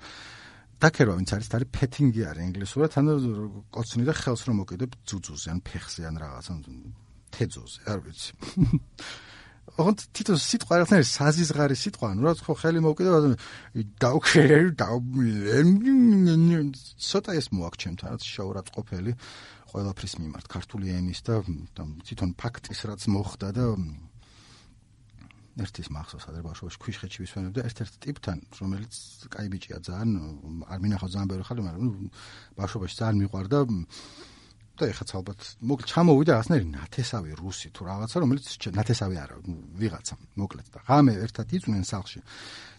[0.77, 3.13] დაქერვა ვინც არის, არის petting-ი არის ინგლისურად, ანუ
[3.73, 6.53] კოცნი და ხელს რომ მოკიდებ ძუძუზე ან ფეხზე ან რაღაცა
[7.33, 8.31] თეძოზე, არ ვიცი.
[9.77, 13.11] ოღონდ თვითონ სიტყვა რაღაცნაირ საზიზღარი სიტყვა, ნუ რაც ხო ხელი მოვკიდე
[14.01, 14.87] დაუქერე და
[16.97, 19.11] ცოტა ეს მოაქჩემთან რაც შაურაც ყოფილი
[19.69, 23.65] ყველაფრის მიმართ ქართული ენის და თვითონ ფაქტის რაც მოხდა და
[25.57, 28.93] ერთის მახსოვს ბავშვობაში ქვიშხეთში ვისვენებდა ერთ-ერთ ტიპთან რომელიც
[29.33, 30.09] კაი ბიჭია ძალიან
[30.69, 31.89] არ მინახავ ძალიან ბევრი ხალხი მაგრამ
[32.61, 33.59] ბავშვობაში ძალიან მიყვარდა
[34.77, 38.45] და ეხაც ალბათ მოგ ჩამოვიდა რაღაცნაირი ნათესავი რუსი თუ რაღაცა რომელიც
[38.77, 39.35] ნათესავი არა
[39.81, 40.67] ვიღაცა მოკლედ.
[40.73, 42.19] და ღამე ერთად იწვნენ სახლში.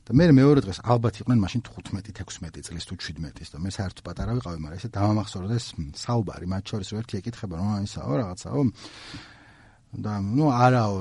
[0.08, 4.32] და მე მეორე დღეს ალბათ იყვნენ მაშინ 15-16 წლის თუ 17-ის და მე საერთოდ პატარა
[4.38, 5.66] ვიყავი მაგრამ ესე დამამახსოვრდა ეს
[6.00, 8.62] საუბარი მათ შორის ერთი ეკითხება რომ აისაო რაღაცაო.
[9.98, 10.96] და ნუ არაო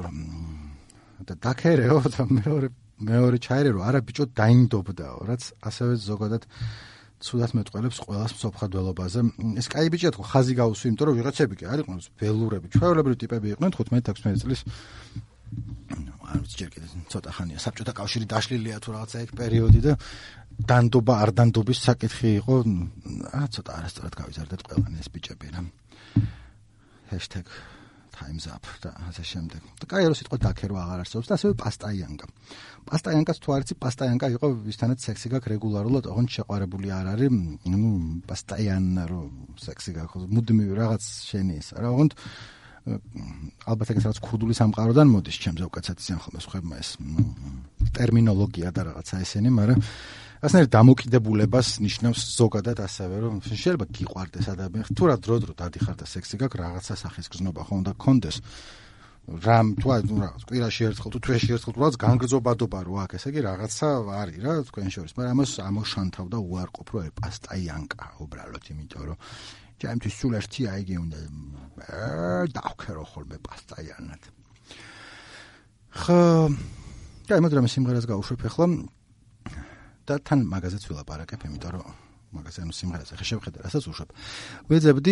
[1.28, 6.44] და დაქერეო და მეორე მეორე ჩაერე რომ არა ბიჭო დაინდობდაო რაც ასევე ზოგადად
[7.18, 9.20] ცუდად მეტყველებს ყოველას მსოფხადველობაზე.
[9.58, 13.48] ეს კაი ბიჭია თქო ხაზი გაუსვი, იმიტომ რომ ვიღაცები კი არ იყვნენ ველურები, ჩვეულებრივი ტიპები
[13.58, 14.62] იყვნენ 15-16 წლის
[16.28, 19.94] არ ვიცი ჯერ კიდე ცოტა ხანია საბჭოთა კავშირი დაშლილია თუ რაღაცა ეგ პერიოდი და
[20.68, 22.56] დანდობა არ დანდობის საკითხი იყო
[23.32, 25.62] რა ცოტა არასწორად გავიზარდეთ ყველანი ეს ბიჭები რა
[28.18, 29.62] #times up და ასე შემდეგ.
[29.80, 32.26] და კაი რო სიტყვა დაქერვა აღარ არსებობს და ასევე პასტაიანკა.
[32.90, 37.32] პასტაიანკას თუ არიცი პასტაიანკა იყო ვისთანაც სექსი გაქვს რეგულარულად, ოღონდ შეყარებული არ არის,
[37.72, 37.90] ну,
[38.26, 39.22] პასტაიანა რო
[39.62, 41.68] სექსი გაქვს, მუდმივი რაღაც შენი ის.
[41.78, 42.12] რა ოღონდ
[43.68, 46.90] ალბათ ეგეც რაღაც ქურდული სამყაროდან მოდის ჩემს უკაცად ისენ ხოლმე ხება ეს
[47.98, 49.80] ტერმინოლოგია და რაღაცა ესენი, მაგრამ
[50.38, 56.06] ასნაირ დამოკიდებულებას ნიშნავს ზოგადად ასევე რომ შეიძლება გიყვარდეს ადამიანი თუ რა დრო დრო დადიხარ და
[56.06, 58.38] სექსი გაქვს რაღაცა სახის გზნობა ხო უნდა კონდეს
[59.28, 59.98] რამ თუ რა
[60.48, 63.88] კვირაში ერთხელ თუ თვეში ერთხელ თუ რაღაც განგრძობადობა რო აქვს ესე იგი რაღაცა
[64.24, 69.18] არის რა თქვენ შორის მაგრამ ამას ამოშანთავ და უარყოფ რომ პასტაიანკა უბრალოდ იმიტომ რომ
[69.78, 71.20] ჩემთვის სულ ერთია იგი უნდა
[72.56, 74.22] დავქერო ხოლმე პასტაიანად.
[76.02, 76.22] ხო
[77.30, 78.66] და მაგრამ სიმღერას გავუშვებ ახლა
[80.08, 84.10] და თან მაგაზეც ვილაპარაკებ, იმიტომ რომ მაგაზე ანუ სიმღერას ახლა შევხედე, რასაც უშვებ.
[84.68, 85.12] ვეძებდი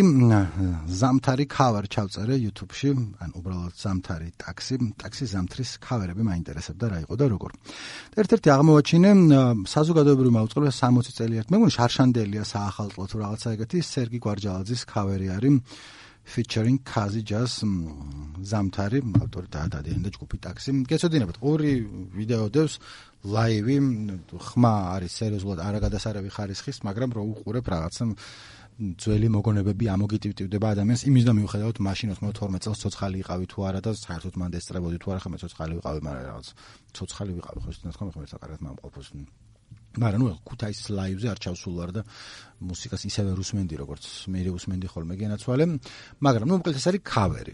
[0.99, 2.89] ზამთარი cover ჩავწერე YouTube-ში,
[3.23, 7.51] ან უბრალოდ ზამთარი ტაქსი, ტაქსი ზამთრის cover-ები მაინტერესებდა რა იყო და როგორ.
[8.11, 9.11] და ერთ-ერთი აღმოაჩინე
[9.63, 11.47] საზოგადოებრივი მაუწყებლობა 60 წელი ერთ.
[11.51, 15.55] მე მგონი შარშანდელია საახალწლო თუ რაღაცა ეგეთი სერგი გვარჯალაძის cover-ი არის.
[16.25, 17.61] featuring Kazi Jazz
[18.41, 20.71] ზამთარი ავტორი დაადადიან და ჯგუფი ტაქსი.
[20.89, 21.73] გეცოდინებათ ორი
[22.17, 22.73] ვიდეო დევს
[23.25, 23.77] ლაივი
[24.47, 28.05] ხმა არის სერიოზულად არა გადასარავი ხარისხის, მაგრამ რო უყურებ რაღაცა
[28.75, 31.07] ძველი მოგონებები ამოგიტივტივდება ადამიანს.
[31.07, 35.07] იმის და მიუხედავად მაშინ 92 წელს ცოცხალი იყავი თუ არა და საერთოდ მან დესწრებოდი თუ
[35.15, 36.47] არა ხომ ცოცხალი ვიყავი, მაგრამ რაღაც
[36.91, 39.07] ცოცხალი ვიყავი ხო ისე თქო მე საკარგად მომყოფოს
[39.95, 42.01] მაგრამ ნუ ქუთაისის ლაივზე არ ჩავსულ ვარ და
[42.63, 45.65] მუსიკას ისევე რუსმენდი როგორც მე რუსმენდი ხოლმე გენაცვალე.
[46.23, 47.53] მაგრამ ნუ მოკლედ ეს არის კავერი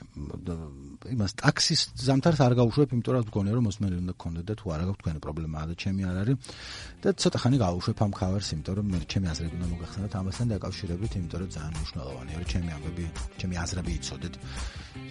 [1.09, 4.85] იმას ტაქსის ზამთარს არ გავუშვებ იმიტომ რომ მგონია რომ მოსმენელი უნდა გქონდეთ და თუ არა
[4.89, 6.35] გაქვთ თქვენი პრობლემაა და ჩემი არ არის.
[7.01, 11.39] და ცოტა ხანი გავუშვებ ამ კავერს იმიტომ რომ ჩემი აზრები უნდა მოგახსენოთ ამასთან დაკავშირებით იმიტომ
[11.41, 13.05] რომ ძალიან მნიშვნელოვანია რომ ჩემი ამბები
[13.41, 14.33] ჩემი აზრები იცოდეთ.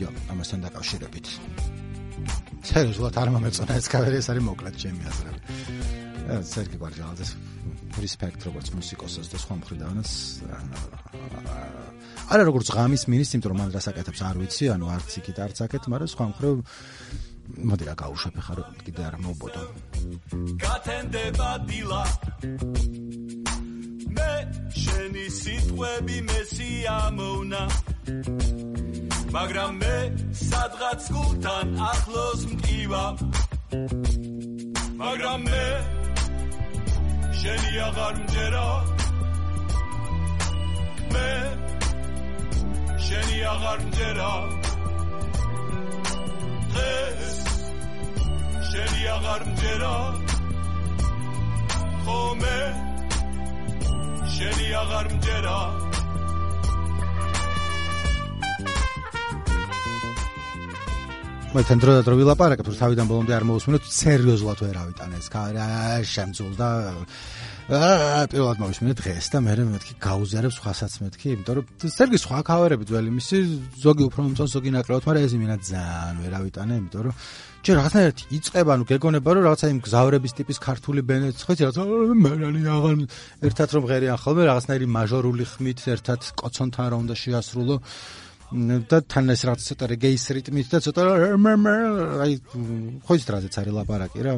[0.00, 1.26] იო ამასთან დაკავშირებით.
[2.70, 5.99] სერიოზულად არ მომეწონა ეს კავერი ეს არის მოკლედ ჩემი აზრები
[6.50, 7.30] სერგი გვარჯალაძეს
[8.00, 10.10] რესპექტ როგორც მუსიკოსს და სხვა მხრიდანაც
[12.30, 15.82] არა როგორც ღამის მინის, იმიტომ რომ მან რასაკეთებს არ ვიცი, ანუ არც იქით არც აქეთ,
[15.90, 16.54] მაგრამ სხვა მხრივ
[17.70, 19.62] მოდი რა გაუშვებ ხარ კიდე არ მოვბოდო.
[20.62, 22.02] გათენდება დილა.
[24.16, 24.32] მე
[24.74, 27.62] შენი სიტყვები მესია მოუნა
[29.34, 29.96] მაგრამ მე
[30.40, 33.04] სადღაც გულთან ახლოს მტკივა
[35.02, 35.64] მაგრამ მე
[37.40, 38.64] შენი აღარ მჯერა
[41.12, 41.31] მე
[43.05, 44.33] შენი აღარ მჯერა
[46.74, 47.38] ეს
[61.50, 65.66] და დრო ვილაპარაკებ თუ თავიდან ბოლომდე არ მოусმინოთ სერიოზულად ვერ ავიტანე ეს კარა
[66.06, 66.68] შემძულ და
[67.74, 72.86] აა პირველად მოვისმინე დღეს და მე მეთქი გაუზიარებს სხვასაც მეთქი იმიტომ რომ სერგი სხვა კავერები
[72.86, 73.36] ძველი მისი
[73.82, 77.14] ზოგი უფრო მომწონს ზოგი ნაკლებად მაგრამ ეს იმენა ძალიან ვერ ავიტანე იმიტომ რომ
[77.66, 81.82] ჯერ რაღაცნაირად იწება ანუ გეგონება რომ რაღაცა იმ გზავრების ტიპის ქართული ბენეც ხო იცი რაღაცა
[82.30, 82.94] მერანი აღარ
[83.50, 87.76] ერთად რომ ღერიან ხოლმე რაღაცნაირი მაჟორული ხმით ერთად კოცონთან რა უნდა შეასრულო
[88.91, 91.01] და თან ეს რაღაც ცოტა რეგეის რიტმით და ცოტა
[92.25, 92.33] აი
[93.05, 94.33] ხო ის დრაზეც არის ლაპარაკი რა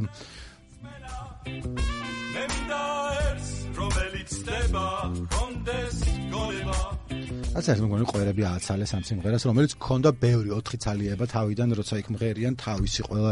[7.58, 12.08] ასე მე მგონი ყერები ააცალეს ამ სიმღერას რომელიც ქონდა ბევრი 4 ცალიება თავიდან როცა იქ
[12.14, 13.32] მღერიან თავისი ყველა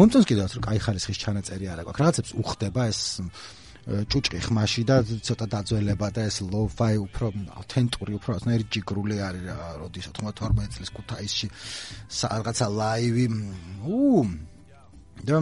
[0.00, 3.00] მომწონს კიდევაც რომ кай ხარისხის ჩანაწერი არა გვაქვს რაღაცებს უხდება ეს
[3.83, 7.27] ჭუჭყი ხმაში და ცოტა დაძველება და ეს low-fi უფრო
[7.59, 11.47] აუთენტური უფრო ასნაირი ჯიგრული არის რა როდის 92 წლის ქუთაისში
[12.23, 13.25] რაღაცა ლაივი
[13.83, 13.99] უ
[15.27, 15.37] და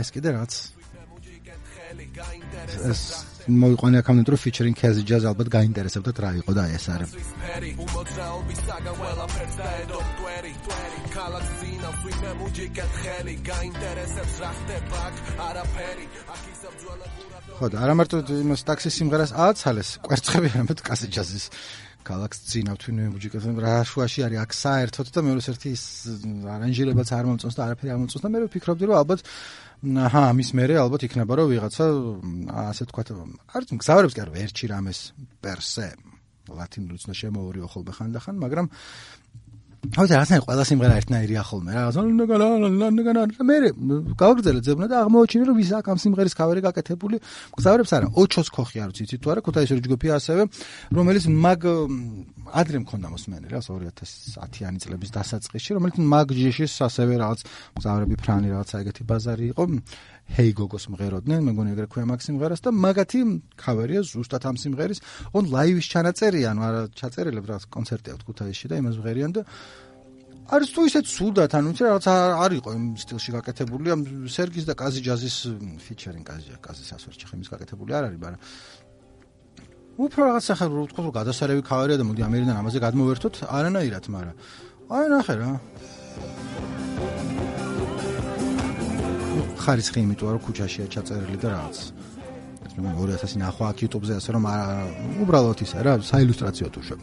[0.00, 0.52] ეს კიდე რაც.
[2.90, 3.00] ეს
[3.50, 7.10] მოიყვანე აქამდე რომ featuring Kazi Jazz ალბათ გაინტერესებდათ რა იყო და ეს არის
[17.60, 20.80] ხო და არა მარტო იმას ტაქსის სიმღერას ააცალეს კვერცხები ამეთ
[21.12, 21.44] Jazz-ის
[22.08, 25.84] ქალაქს ძინავთვი ნუემბუჯიკას რა შუაში არის აქ საერთოდ და მეორე ერთი ის
[26.56, 29.20] არანჟირებაც არ მომწონს და არაფერი არ მომწონს და მე ვფიქრობდი რომ ალბათ
[30.08, 31.84] აჰა ამის მერე ალბათ იქნება რომ ვიღაცა
[32.64, 33.02] ასე თქვა
[33.52, 35.00] არ გზავრებს კი არ ვერჩი რამეს
[35.44, 35.88] პერსე.
[36.50, 38.66] ლათინური ცნო შემოვარიო ხოლმე ხანდახან მაგრამ
[39.80, 41.82] აუცილებლად რაღაცნაირ ყველა სიმღერა ერთნაირია ხოლმე რა.
[43.40, 43.56] მე
[44.20, 47.16] გავგრძელე ძებნა და აღმოაჩინე რომ ვის აქ ამ სიმღერის კავერი გაკეთებული
[47.56, 50.42] გზავრებს არა ოჩოს ქოხი არ ვიცი თუ არა ქუთაისური ჯგუფი ასევე
[50.92, 51.60] რომელიც მაგ
[52.60, 57.40] ადრე მქონდა მოსმენი რა 2010-იანი წლების დასაწყისში რომელიც მაგ ჯიშის ასევე რაღაც
[57.80, 59.62] გზავრები ფრანი რაღაცა ეგეთი ბაზარი იყო
[60.30, 63.20] Hey Gogos მღეროდნენ, მე მგონი ეგრე ქვია მაგ სიმღერას და მაგათი
[63.58, 65.00] კავერია ზუსტად ამ სიმღერის,
[65.34, 69.42] on live-ის ჩანაწერი, ანუ არა ჩაწერილებ რა კონცერტია ქუთაისში და იმას მღერიან და
[70.54, 72.06] არის თუ ისე ცუდად, ანუ იცი რაღაც
[72.46, 75.36] არ იყო იმ სტილში გაკეთებული, ამ სერგის და კაზი ჯაზის
[75.82, 78.40] ფიჩერინგ კაზი კაზის ასვერჩი ხემის გაკეთებული არ არის, მაგრამ
[79.98, 84.36] უფრო რაღაც ახლა რო ვთქვა რომ გადასარევი კავერია და მოდი ამერიდან ამაზე გადმოვერთოთ, არანაირად, მაგრამ
[84.94, 85.50] აი ნახე რა.
[89.60, 91.76] ხარისხი იმიტომ რომ ქუჩაშია ჩაწერილი და რაღაც
[92.66, 94.44] ეს მე 2000 ნახვა აქ YouTube-ზე ასე რომ
[95.24, 97.00] უბრალოდ ისა რა საილუსტრაციო თუ შევ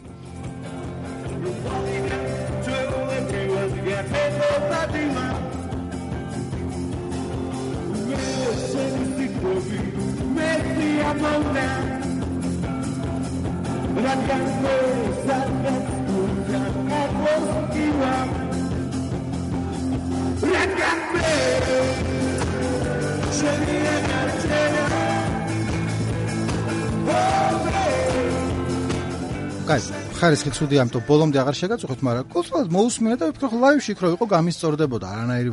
[29.68, 29.82] კაი,
[30.16, 34.26] ხარისხი ცუდი ამიტომ ბოლომდე აღარ შეგაწუხეთ, მაგრამ კულტურად მოусმინე და ვფიქრობ ლაივში იქ რო იყო
[34.32, 35.50] გამისწორდებოდა არანაირი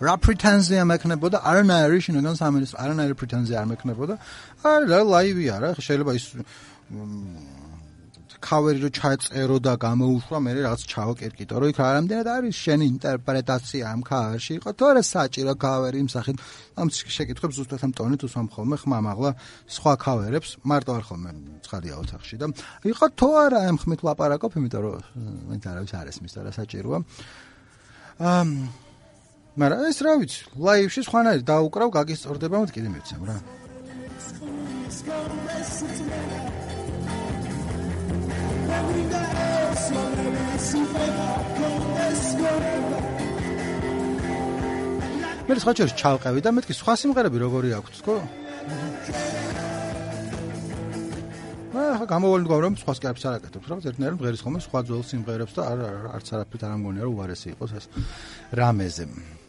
[0.00, 4.14] რა პრეტენზია მექნებოდა არანაირი შინაგან სამინისტრო არანაირი პრეტენზია არ მექნებოდა.
[4.64, 6.24] არა, ლაივია რა, შეიძლება ის
[8.38, 14.00] კავერი რო ჩაწერო და გამოუშვა, მე რაღაც ჩავაკერკიტო, რომ იქ რამდენად არის შენი ინტერპრეტაცია ამ
[14.06, 16.36] კავერში, იყო არა საჭირო კავერი იმ სახით.
[16.78, 19.30] ამ შეკითხებს ზუსტად ამ ტონით უსვამ ხოლმე ხმა მაღლა
[19.74, 21.30] სხვა კავერებს, მარტო არ ხოლმე
[21.66, 22.46] ცხადია ოთახში და
[22.86, 25.02] იყო თუ არა ამ ხმით ლაპარაკობ, იმიტომ რომ
[25.50, 26.98] მე არავის არ ესმის და რა საჭიროა.
[28.18, 28.44] აა
[29.58, 33.36] მაგრამ ეს რა ვიცი, ლაივში სხვანაირად დაუკრავ, გაგისწორდება, მოდი კიდე მივცემ რა.
[45.48, 48.14] მე სხვა ჯერ ჩავყევი და მეთქი სხვა სიმღერები როგორი აქვს თქო?
[51.78, 55.56] აა გამოვალ გვამ რომ სხვა სკეპს არ აკეთებს რა ზერთნაირად მღერის ხოლმე სხვა ძველ სიმღერებს
[55.56, 55.78] და არ
[56.20, 57.84] არც არაფრით არ ამგონია რომ უარესი იყოს ეს
[58.60, 59.04] რამეზე.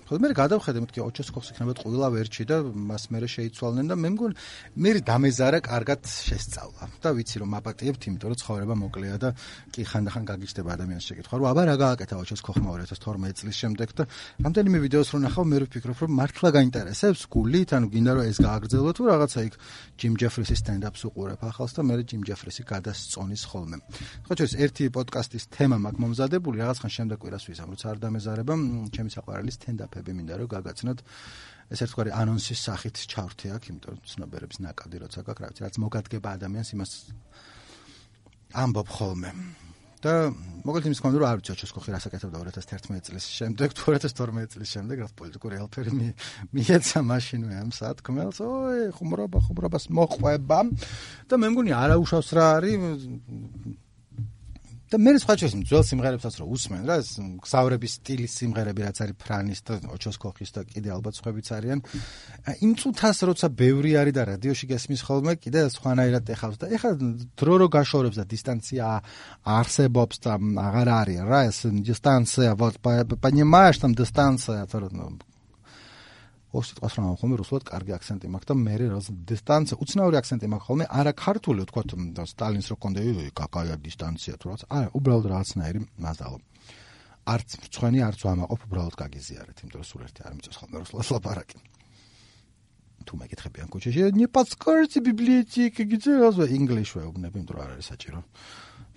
[0.10, 4.34] ხოლმე მე გადავხედე მეთქი ოჩესკოვს იქნება ყველა ვერჩი და მას მე შეიცვალნენ და მე მგონი
[4.82, 6.84] მე დამეზარა კარგად შესწავლა.
[6.98, 9.30] და ვიცი რომ აპატიებთ იმიტომ რომ ცხოვრება მოკლეა და
[9.70, 14.04] კი ხანდახან გაგიჩნდება ადამიანის შეკითხვა რომ აბა რა გააკეთა ოჩესკოვმა 2012 წლის შემდეგ და
[14.50, 18.92] რამდენიმე ვიდეოს რო ნახავ მე ვფიქრობ რომ მართლა გაინტერესებს გულით ანუ გინდა რომ ეს გააგრძელო
[18.98, 19.54] თუ რაღაცა იქ
[20.00, 23.78] ჯიმ ჯეფრისის სტენდაპს უყურებ ახალს და მე ჯიმ ჯეფრისი გადასწონის ხოლმე.
[24.26, 28.54] ხო შეიძლება ერთი პოდკასტის თემა მაგ მომზადებული რაღაც ხან შემდეგ კვირას ვიზამ როცა არ დამეზარება
[28.96, 31.00] ჩემი საყვარელი სტენდაპ ფები მინდა რომ გაგაცნოთ
[31.70, 35.76] ეს ერთგვარი ანონსის სახით ჩავრთე აქ, იმიტომ რომ ცნობერების ნაკადი როცა გაქვს, რა ვიცი, რაც
[35.86, 36.92] მოგადგება ადამიანს იმას
[38.64, 39.32] ამბობ ხოლმე.
[40.00, 40.32] და
[40.64, 45.60] მოგეთ იმის კონდრო არ ვიცი, ჩოსკოხი რასაკეთებდა 2011 წლის შემდეგ, 2012 წლის შემდეგ, რაც პოლიტიკური
[45.60, 45.92] ელფერი
[46.56, 50.60] მიეცა მაშინვე ამ სათქმელს, ой, ხუმრობა, ხუმრობას მოყვება.
[51.28, 52.80] და მე მგონი არაუშავს რა არის
[54.95, 57.09] და მე სხვა შეიძლება ძველ სიმღერებსაც რო უსმენ რა ეს
[57.43, 61.81] გზავრების სტილის სიმღერები რაც არის ფრანის და ოჩოსკოხის და კიდე ალბათ სხვაებიც არიან
[62.63, 66.93] იმ წუთას როცა ბევრი არის და რადიოში გესმის ხოლმე კიდე სხვანაირად ეხავს და ეხლა
[67.35, 68.85] დრო რო გაშორებს და დისტანცია
[69.43, 71.59] არსებობს და აღარ არის რა ეს
[71.91, 72.79] დისტანცია вот
[73.25, 74.63] понимаешь там дистанция
[76.55, 78.99] ოს სიტყვას რომ ახომ რუსულად კარგი აქცენტი მაქვს და მე რა
[79.31, 81.83] დისტანცია უცნაური აქცენტი მაქვს ხოლმე არა ქართული თქვა
[82.15, 83.03] და სტალინს რო კონდე
[83.41, 86.39] კაკაია დისტანცია თუ რაც არა უბრალოდ რაღაცნაირი მაზალო
[87.35, 91.59] არც მწვენი არც ვამაყოფ უბრალოდ გაგიზიარეთ იმიტომ რომ სულ ერთი არ მიწევს ხოლმე რუსულად ლაპარაკი
[93.05, 98.21] თუ მეკითხებიან ქუჩაში не подскажете библиотеки где раз english ვეუბნები იმიტომ რომ არ არის საჭირო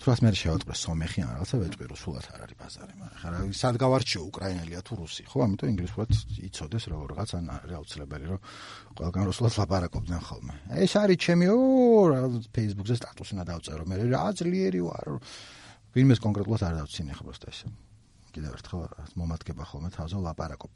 [0.02, 4.22] თუნდაც მე შევაწყდეს სომეხი ან რაღაცა ვეჭვირო სულად არ არის ბაზარი მაგრამ ხარა სად გავარჩიო
[4.34, 5.22] უკრაინელია თუ რუსი?
[5.30, 6.10] ხო ამიტომ ინგლისურად
[6.42, 8.40] იცოდეს როგორ რაღაც ან არის აუცილებელი რომ
[8.98, 10.54] ყველგან რუსულად ლაპარაკობდნენ ხოლმე.
[10.82, 11.58] ეს არის ჩემი ო
[12.50, 13.82] Facebook-ზე სტატუსი უნდა დავწერო.
[13.86, 15.06] მე რა ძლიერი ვარ
[15.94, 17.66] ვინმეს კონკრეტულად არ დავცინე ხო პროსტა ესე.
[18.34, 18.82] კიდევ ერთხელ
[19.14, 20.72] მომადგება ხოლმე თავზე ლაპარაკობ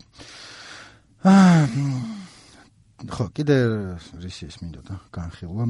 [3.10, 3.56] ხო კიდე
[4.22, 4.94] რისი ის მინდოდა?
[5.10, 5.64] განხილვა.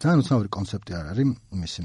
[0.00, 1.82] ძალიან უცნაური კონცეფტი არ არის მისი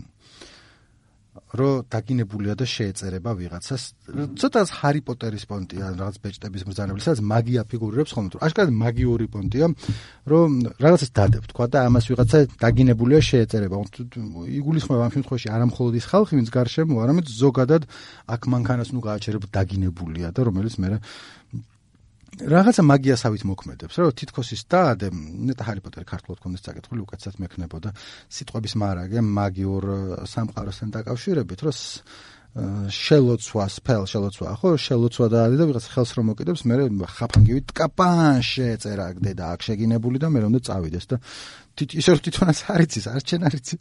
[1.60, 3.82] რომ დაგინებულია და შეეწერება ვიღაცას.
[4.40, 8.30] ცოტა ჰარი პოტერის პონტია, რაღაც ბეჭდების მბრძანებელი, სადაც მაგია ფიგურირებს ხოლმე.
[8.34, 9.66] თუ აშკარად მაგიური პონტია,
[10.32, 10.50] რომ
[10.84, 13.76] რაღაცას დადებ, თქვა და ამას ვიღაცა დაგინებულია შეეწერება.
[14.60, 17.84] იგულისხმება ამ შემთხვევაში არა მხოლოდ ის ხალხი, ვინც გარშემო, არამედ ზოგადად
[18.34, 20.88] აქ მანქანას ნუ გააჩერებ დაგინებულია და რომელიც მე
[22.38, 25.10] რაღაცა მაგიასავით მოქმედებს, რომ თითქოს ის დაადე,
[25.50, 27.90] ნეტა ჰარი პოტერი ქართულად კონდეს წაკითხული, უკეთესად მექნებოდა
[28.30, 29.84] სიტყვების მარაგე მაგიურ
[30.30, 31.74] სამყაროსთან დაკავშირებით, რომ
[32.56, 39.08] შელოცვა, სპელ შელოცვა, ხო, შელოცვა დაადე და ვიღაც ხელს რომ მოკიდებს, მე ხაფანგივი ტკაპან შეწერა
[39.22, 41.22] დედა აქ შეგინებული და მე რომ და წავიდეს და
[41.78, 43.76] ისე რომ თვითონაც არიცის, არ ჩენ არიცი.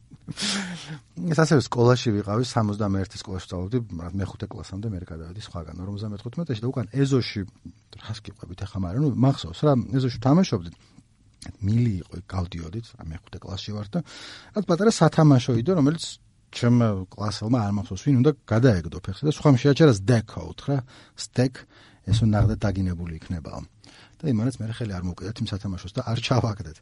[1.32, 6.86] ეს ასევე სკოლაში ვიყავი 61 სკოლაში სწავლობდი, მე-5 კლასამდე მე გადავედი სხვაგან 55-ში და უკან
[6.92, 7.40] ეზოში
[8.04, 10.74] რას გიყვებით ახლა, მაგრამ ნუ მახსოვს რა, ეზოში თამაშობდით.
[11.62, 16.04] მილი იყო, გავდიოდით, მე-5 კლასში ვარ და რაც პატარა სათამაშო იდო, რომელიც
[16.56, 20.76] ჩემმა э, კლასელმა არ მახსოვს ვინ უნდა გადაეგდო ფეხზე და სხვამ შეაჩერა სტეკო უთხრა
[21.20, 21.54] სტეკ
[22.08, 23.60] ესო ნახდა დაგინებული იქნება.
[24.16, 26.78] და იმანაც მე ხელი არ მოვკიდეთ იმ სათამაშოს და არ ჩავაგდეთ.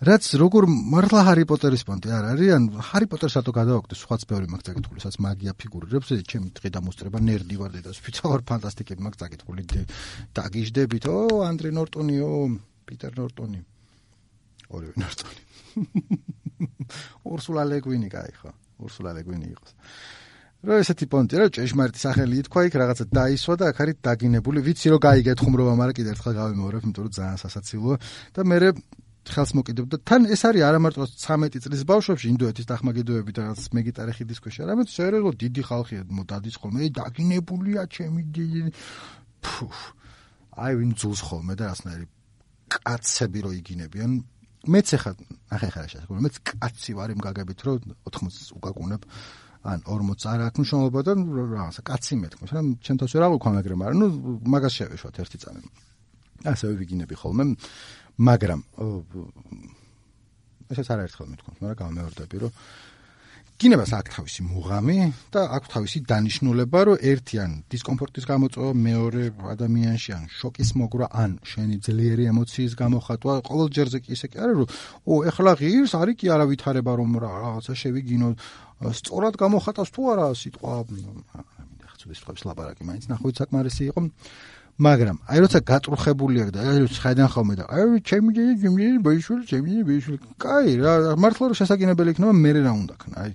[0.00, 4.46] რაც როგორ მართლა ჰარი პოტერის პონტი არ არის ან ჰარი პოტერს რატო გადავაგვდით სხვაც ბევრი
[4.48, 9.14] მაგ წაკითხული სადაც მაგია ფიგურირებს ჩემი ტყე დამოსწრება ნერდი ვარ დედას ვიცა ვარ ფანტასტიკები მაგ
[9.20, 9.62] წაკითხული
[10.32, 12.32] დაგიждებით ო ანდრე ნორტონი ო
[12.88, 13.60] პიტერ ნორტონი.
[14.72, 15.42] ორივე ნორტონი.
[17.28, 19.72] ორსულა ლეგვინი кайხო ურსულა ლეგვინი იყოს.
[20.60, 24.58] რა ესეთი პონტი რა ჭეშმარიტი სახელი ითქვა იქ რაღაცა დაისვა და აქ არის დაგინებული.
[24.60, 27.96] ვიცი რომ გაიგეთ ხუმრობა მაგრამ კიდე ერთხელ გავიმეორებ იმიტომ რომ ძალიან სასაცილოა.
[28.36, 28.56] და მე
[29.28, 34.12] ხელს მოკიდებდა თან ეს არის არა მარტო 13 წლის ბავშვებში ინდოეთის დახმაგიდოები და რაღაც მეგიტარი
[34.16, 38.22] ხიდის ქვეშ არამედ სერიოზულად დიდი ხალხია დადის ხოლმე დაგინებულია ჩემი
[39.44, 39.68] ფუ
[40.56, 42.06] აი ვინ ძულს ხოლმე და ასნაირი
[42.74, 44.10] კაცები რო იგინებიან
[44.68, 45.12] მეც ახლა
[45.54, 47.78] ახლა ხარ შეასრულე მეც კაცი ვარ იმ გაგებით რომ
[48.10, 49.02] 80 უკაკუნებ
[49.60, 53.78] ან 40 არ აქვს მნიშვნელობა და რაღაცა კაცი მეთქოს რა ჩემ თავს რა ვქვა მაგრამ
[53.80, 54.06] მაგრამ ნუ
[54.52, 55.60] მაგას შევეშვათ ერთი წამი.
[56.48, 57.44] ასე ვიგინები ხოლმე
[58.20, 58.60] მაგრამ
[60.70, 62.52] ესაც არ ერთხელ მეთქვა, მაგრამ გამეორდები, რომ
[63.60, 64.98] გინებას აქვს თავისი მუღამი
[65.36, 71.76] და აქვს თავისი დანიშნულება, რომ ერთიან დისკომფორტის გამოწვევა, მეორე ადამიანში ან შოკის მოგრა, ან შენი
[71.84, 74.68] ძლიერი ემოციის გამოხატვა, ყოველ ჯერზე კი ისე კი არა, რომ
[75.04, 78.28] ო, ეხლა ღირს არის კი არა ვითარება რომ რაღაცა შევიგინო,
[78.96, 80.72] სწორად გამოხატავს თუ არა სიტყვა,
[81.36, 81.60] ახლა
[82.00, 84.00] ცოტა სიტყვების ლაპარაკი მაინც ნახოთ საკმარისი იყო.
[84.80, 89.44] მაგრამ აი როცა გატრუხებული აქვს და აი ხედან ხოლმე და აი ჩემი ძე ჩემი ბიშვილი
[89.50, 93.32] ჩემი ბიშვილი კაი რა მართლა რომ შესაძინებელი იქნება მე რა უნდა ქნა აი.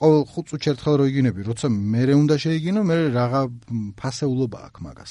[0.00, 3.40] ყოველ ხუთ წუთში ერთხელ რო იგინები როცა მე უნდა შეიგინო მე რაღა
[4.00, 5.10] ფასეულობა აქვს მაგას.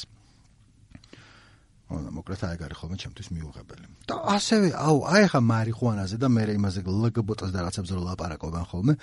[1.90, 3.86] ანუ მოკლედ აი გარი ხოლმე ჩემთვის მიუღებელი.
[4.10, 8.94] და ასევე აუ აი ხა მარიხუანაზე და მე იმაზე ლგბოტას და რაღაცებზე ლაპარაკობენ ხოლმე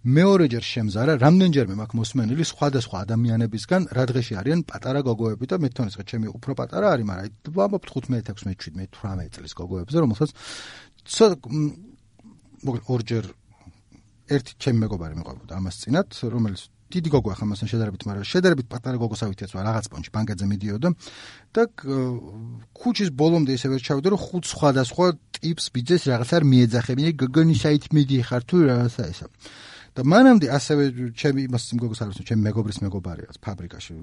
[0.00, 5.90] მეორეჯერ შემზარა რამდენჯერმე მაქვს მოსმენილი სხვადასხვა ადამიანებისგან რა დღეში არიან პატარა გოგოები და მე თვითონ
[5.92, 10.30] ისე ჩემი უფრო პატარა არის მაგრამ ვამბობ 15 16 17 18 წლის გოგოებზე რომელსაც
[12.64, 13.24] მოკლედ ორჯერ
[14.40, 18.96] ერთი ჩემი მეგობარი მეყვებოდა ამას წინათ რომელიც დიდი გოგო ახლა მასთან შედარებით მაგრამ შედარებით პატარა
[19.04, 20.88] გოგოსავითაც ვარ რაღაც პონჩი ბანკეთზე მიდიოდა
[21.54, 21.62] და
[22.72, 25.06] ქუჩის ბოლომდე ისე ვერ ჩავიდა რომ ხუთ სხვადასხვა
[25.38, 29.26] ტიპს ბიძეს რაღაც არ მიეძახებინა გოგონი საით მიდიხარ თუ რაღაცა ესა
[30.00, 33.96] და მანამდე ასევე ჩემი იმას მგოგოს არის ჩემი მეგობრის მეგობარია ფაბრიკაში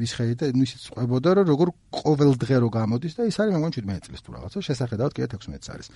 [0.00, 1.68] ვისხეი და ისიც ყვებოდა რომ როგორ
[2.00, 5.28] ყოველ დღე რო გამოდის და ის არის მე მგონი 17 წლის თუ რაღაცა შესაძლოა კიდე
[5.36, 5.88] 16 არის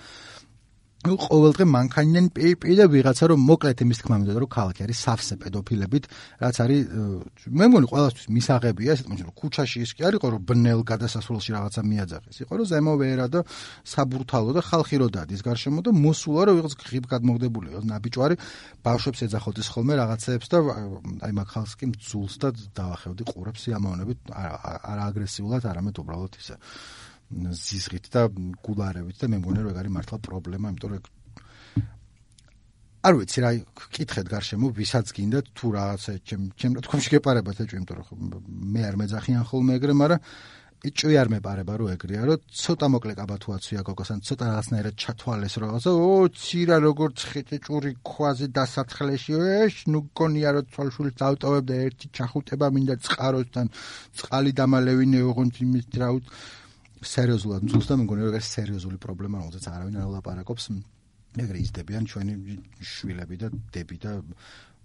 [1.03, 5.35] ну ყოველდღე მანქანიდან პიპი და ვიღაცა რომ მოკლედ იმის თქმა მინდა რომ ქალაქი არის სავსე
[5.43, 6.03] პედოფილებით
[6.39, 6.81] რაც არის
[7.59, 11.81] მე მგონი ყოველთვის მისაღებია ესეთ მომენტში რომ ქუჩაში ის კი არისო რომ ბნელ გადასასვლელში რაღაცა
[11.91, 12.37] მიაძახეს.
[12.47, 13.39] იყო რომ ზემო ვერა და
[13.83, 18.35] საბურთალო და ხალხი რო დადის გარშემო და მოსულა რომ ვიღაც ღიბ გადმოგდებული იყო ნაბიჯვარი
[18.87, 20.57] ბავშვებს ეძახოდეს ხოლმე რაღაცეებს და
[21.27, 22.47] აი მაგ ხალხს კი მძულს და
[22.79, 26.55] დაახევდი ყურებს სიამოვნებით არა აგრესიულად არამედ უბრალოდ ისე
[27.63, 28.21] ზიზღით და
[28.65, 31.11] გულარებით და მე მგონი რომ ეგ არის მართლა პრობლემა, იმიტომ რომ
[33.03, 33.49] არ ვიცი რა
[33.91, 38.43] კითხეთ გარშემო ვისაც გინდა თუ რაღაცა ჩემ ჩემ რა თქმა შეგეპარებათ ეჭვი, იმიტომ რომ
[38.73, 40.21] მე არ მეძახიან ხოლმე ეგრე, მაგრამ
[40.87, 46.15] ეჭვი არ მეპარება რომ ეგრეა, რომ ცოტა მოკლე კაბათუაცია გოგოსან, ცოტა რაღაცნაირად ჩათვალეს რაღაცა, ო
[46.43, 49.31] ცირა როგორც ხეთეჭური ქვაზე დასაცხლეში,
[49.63, 53.67] ეშ ნუ გონია რომ ცოლშულს დავტოვებ და ერთი ჩახუტება მინდა წყაროსთან,
[54.19, 56.23] წყალი დამალევინე ოღონდ იმის დრაუთ
[57.03, 60.65] სერიოზულად მძულს და მე მგონი რომ ეს სერიოზული პრობლემა რომელზეც არავინ არ ლაპარაკობს
[61.43, 62.33] ეგრე იზრდებიან ჩვენი
[62.93, 64.11] შვილები და დები და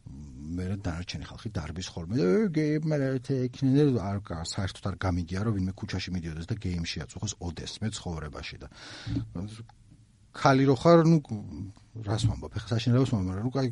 [0.08, 2.14] მე რა დარჩენი ხალხი დარბის ხოლმე.
[2.16, 2.92] და გეიმ
[3.28, 8.56] ტექნიკა არ საერთოდ არ გამიგია რომ ვინმე ქუჩაში მიდიოდეს და გეიმში აწუხოს ოდეს მე ცხოვრებაში
[8.62, 8.68] და
[10.38, 11.18] ხალი რო ხარ, ნუ
[12.06, 13.68] რას ვამბობ, ეხლა საშინელებას ვამბობ, რომ კაი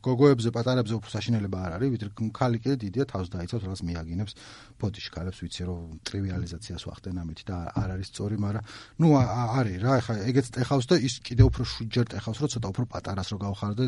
[0.00, 4.32] გოგოებზე, პატარებზე უფრო საშინელება არ არის, ვიდრე ხალი კიდე დიდია, თავს დაიცავს, რაღაც მიაგინებს
[4.80, 8.64] ბოდიში ხალებს, ვიცი რომ ტრივიალიზაციას ვახდენ ამით და არ არის სწორი, მაგრამ
[9.04, 12.84] ნუ არის რა, ეხლა ეგეც ტეხავს და ის კიდე უფრო შუჯერ ტეხავს, რომ ცოტა უფრო
[12.88, 13.84] პატარას რო გავხარდე.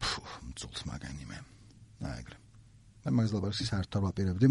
[0.00, 0.20] ფუ,
[0.56, 1.38] ძულს მაგანი მე.
[2.00, 2.36] აი ეგრე.
[3.04, 4.46] და მაგას ლაბარსი საერთოდ ვაპირებდი.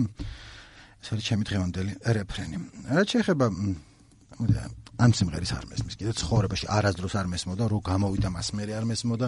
[1.01, 2.57] ეს არის ჩემი დღევანდელი რეფრენი.
[2.93, 3.45] რა შეიძლება
[5.01, 5.95] ამ სიმღერის არ მესმის.
[5.97, 9.27] კიდე ცხოვრებაში არასდროს არ მესმოდა რომ გამოვიდა მას მე არ მესმოდა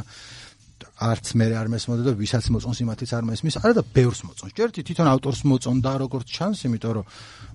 [0.95, 3.55] არც მე არ მესმოდა და ვისაც მოწონს იმათიც არ მესმის.
[3.63, 4.53] არა და ბევრს მოწონს.
[4.55, 7.05] ჯერტი თვითონ ავტორს მოწონდა როგორც ჩანს იმიტომ რომ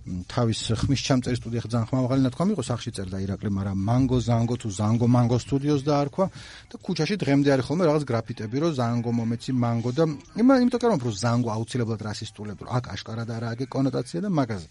[0.00, 4.68] თავის ხმის ჩამწერი სტუდია ხძან ხმამაღალი ნათქვამი იყო სახში წერდა ირაკლი მაგრამ მანგო ზანგო თუ
[4.80, 6.26] ზანგო მანგო სტუდიოს დაარქვა
[6.72, 10.04] და ქუჩაში დღემდე არის ხოლმე რაღაც გრაფიტები რომ ზანგო მომეცი მანგო და
[10.40, 14.68] იმიტომ რომ ზანგო აუცილებლად რასისტულებს აქ აშკარად არა აქ კონოტაცია და მაგაზე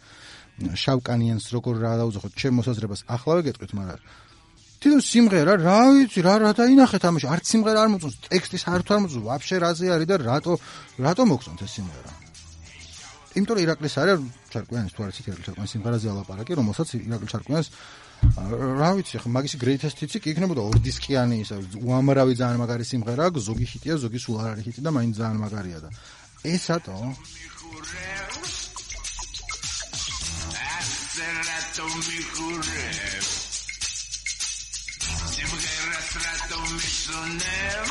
[0.60, 4.02] შავკანიანს როგორ რა დაუძახოთ ჩემ მოსაზრებას ახლავე გეტყვით მაგრამ
[4.80, 7.28] თვითონ სიმღერა რა ვიცი რა რა დაინახეთ ამაში?
[7.28, 10.54] არც სიმღერა არ მოწონს ტექსტი საერთოდ არ მოწონს ვაფშე რაზე არის და რატო
[11.04, 12.12] რატო მოგწონთ ეს სიმღერა?
[13.36, 14.20] იმიტომ რომ ირაკლის არის
[14.56, 17.68] ჩარკვიანის თუ არც ირაკლის ჩარკვიანის სიმღერაზე ალაპარაკი რომელსაც ირაკლის ჩარკვიანის
[18.80, 23.26] რა ვიცი ხო მაგისი greatest hits-ი კი იქნებოდა ორ დისკიანი ის უამრავი ძალიან მაგარი სიმღერა
[23.48, 25.90] ზოგი ჰიტია ზოგი სულ არ არის ჰიტი და მაინც ძალიან მაგარია და
[26.44, 26.98] ესატო
[31.20, 33.22] hace rato me curré.
[35.34, 37.88] Siempre que retrato me sonev.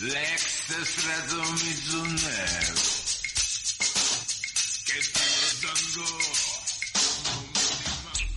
[0.00, 2.76] Lex destrato mi sonev.
[4.86, 6.08] Que estoy tango.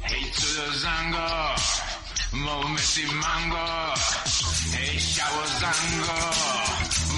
[0.04, 1.30] Hey to zango.
[2.34, 3.94] Momenti mango.
[4.74, 6.18] Hey chavo zango.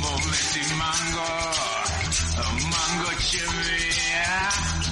[0.02, 1.30] Momenti mango.
[2.70, 4.85] Mango chimia.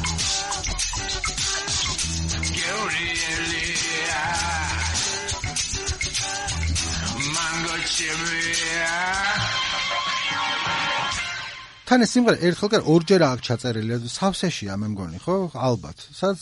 [11.83, 15.35] თან ეს სიმღერა ერთხელ კი ორჯერ აქვს ჩაწერილი სავსეშია მე მგონი ხო?
[15.53, 15.97] ალბათ.
[16.19, 16.41] სადაც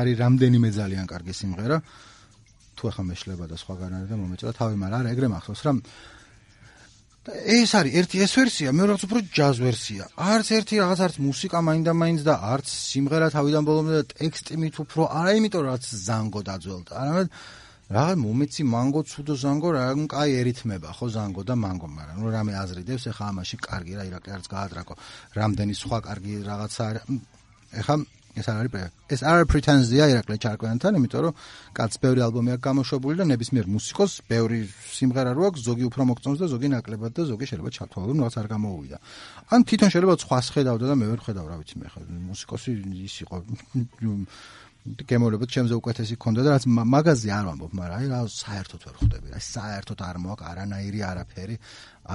[0.00, 1.78] არის რამდენიმე ძალიან კარგი სიმღერა.
[2.76, 5.62] თუ ახლა მეშლება და სხვაგან არის და მომეწოდა თავი მაგრამ არა ეგრე მახსოვს
[7.26, 10.04] რა ეს არის ერთი ეს ვერსია, მეორე რაც უფრო ჯაზ ვერსია.
[10.14, 14.74] არც ერთი რაღაც არც მუსიკა მაინდა მაინც და არც სიმღერა თავიდან ბოლომდე და ტექსტი მით
[14.86, 16.92] უფრო არა იმიტომ რაც ზანგო დაძველდა.
[17.02, 17.28] არამედ
[17.86, 22.52] რაღა მომეცი მანგო ცუდო ზანგო რა კაი ერითმება ხო ზანგო და მანგო მაგრამ ნუ რამე
[22.62, 24.94] აზრიდებს ეხა ამაში კარგი რა ირაკი არც გაადრაკო.
[25.38, 26.86] რამდენი სხვა კარგი რაღაცა
[27.82, 27.94] ეხა
[28.36, 31.34] ეს არ არის ეს არ პრეტენზია ირაკლი ჩარკვიანთან, იმიტომ რომ
[31.72, 36.38] კაც ბევრი ალბომი აქვს გამოშვებული და ნებისმიერ მუსიკოს ბევრი სიმღერა რო აქვს, ზოგი უფრო მოგწონს
[36.42, 38.98] და ზოგი ნაკლებად და ზოგი შეიძლება ჩათვალო, რომ რაღაც არ გამოუვიდა.
[39.56, 42.70] ან თვითონ შეიძლება სხვა ხედავდა და მე ვერ ხედავ, რა ვიცი მე ხა მუსიკოსი
[43.06, 43.36] ის იყო
[44.86, 49.28] გემოვნებოდ ჩემზე უკეთესი ქონდა და რაც მაღაზია არ ვამბობ, მაგრამ აი რა საერთოდ ვერ ხვდები.
[49.34, 51.56] აი საერთოდ არ მოაქვს არანაირი არაფერი,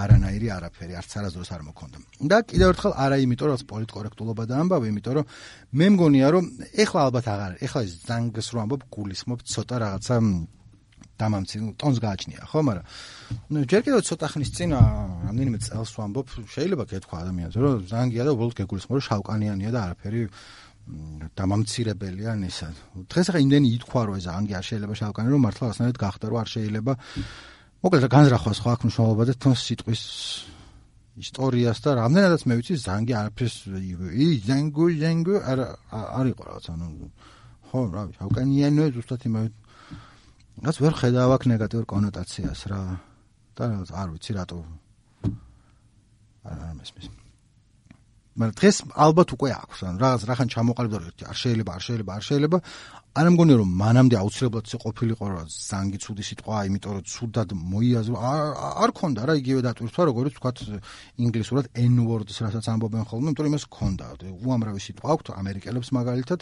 [0.01, 1.97] არანაირი არაფერი, არც არასდროს არ მოქონდა.
[2.31, 5.25] და კიდევ ერთხელ არა იმიტომ, რომ პოლიტკორექტულობა და ამბავი, იმიტომ რომ
[5.77, 6.43] მე მგონია, რომ
[6.83, 10.15] ეხლა ალბათ აღარ, ეხლა ზანგს რო ამბობ, გულისმობ ცოტა რაღაცა
[11.21, 12.85] დამამცი, ტონს გააჩნია, ხო, მაგრამ
[13.51, 14.69] ნუ ჯერ კიდევ ცოტა ხნის წინ
[15.27, 20.19] რამდენიმე წელს ვამბობ, შეიძლება გეთქვა ადამიანს, რომ ზანგია და უბრალოდ გეგულისხმობ, რომ შავკანიანია და არაფერი
[21.37, 22.67] დამამცირებელია ისა.
[23.07, 26.39] დღეს ახლა იმდენი ითქვა რომ ეს ანგი არ შეიძლება შავკანი რომ მართლა ასნაირად გახდა რომ
[26.41, 26.93] არ შეიძლება
[27.81, 30.01] მოკლედ განზრახვა სხვა აქვს მნიშვნელობა და თუნს სიტყვის
[31.21, 35.59] ისტორიას და რამდენადაც მე ვიცი ზანგი არაფერს ი ზანგუ ზანგუ არ
[35.91, 36.87] არ იყო რაღაც ანუ
[37.71, 39.49] ხო რა შავკანიანო ზუსტად იმავე
[40.65, 42.81] რაც ვერ ხედავ აქ ნეგატიურ კონოტაციას რა
[43.55, 43.65] და
[44.01, 44.59] არ ვიცი რატო
[46.47, 47.20] არ არ მესმის
[48.31, 52.23] მაგრამ დღეს ალბათ უკვე აქვს ან რაღაც რახან ჩამოყალიბდა რომ არ შეიძლება არ შეიძლება არ
[52.29, 52.57] შეიძლება
[53.11, 58.15] არ ამგონია რომ მანამდე აუცილებლად ისე ყოფილიყო რა ზანგი ცუდი სიტყვა იმიტომ რომ ცუდად მოიაზრო
[58.87, 60.51] არ ქონდა რა იგივე დატვირთვა როგორც თქვა
[61.19, 64.07] ინგლისურად n words რასაც ამბობენ ხოლმე იმიტომ რომ იმას ქონდა.
[64.47, 66.39] უამრავი სიტყვა აქვს ამერიკელებს მაგალითად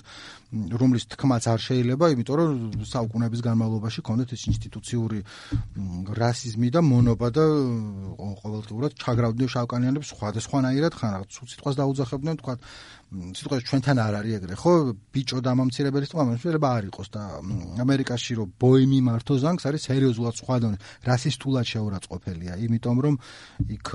[0.78, 2.50] რომლის თქმაც არ შეიძლება იმიტომ რომ
[2.86, 5.20] საუკუნეების განმავლობაში ქონდათ ეს ინსტიტუციური
[6.22, 7.46] რასიზმი და მონობა და
[8.46, 12.54] ყოველდღურად ჩაგრავდნენ შავკანიანებს სხვადასხვანაირად ხან რაღაც ცუდ სიტყვას დაუძახებდნენ თქვა
[13.10, 14.74] სიტყვაში ჩვენთან არ არის ეგრე ხო?
[15.10, 17.22] ბიჭო დამამცირებელი სიტყვა შეიძლება არ იყოს და
[17.82, 20.78] ამერიკაში რომ ბოემი მართო ზანგს არის სერიოზულად სხვა დონე.
[21.10, 22.54] რასისტულად შეურაცხყოფელია?
[22.70, 23.16] იმიტომ რომ
[23.66, 23.88] იქ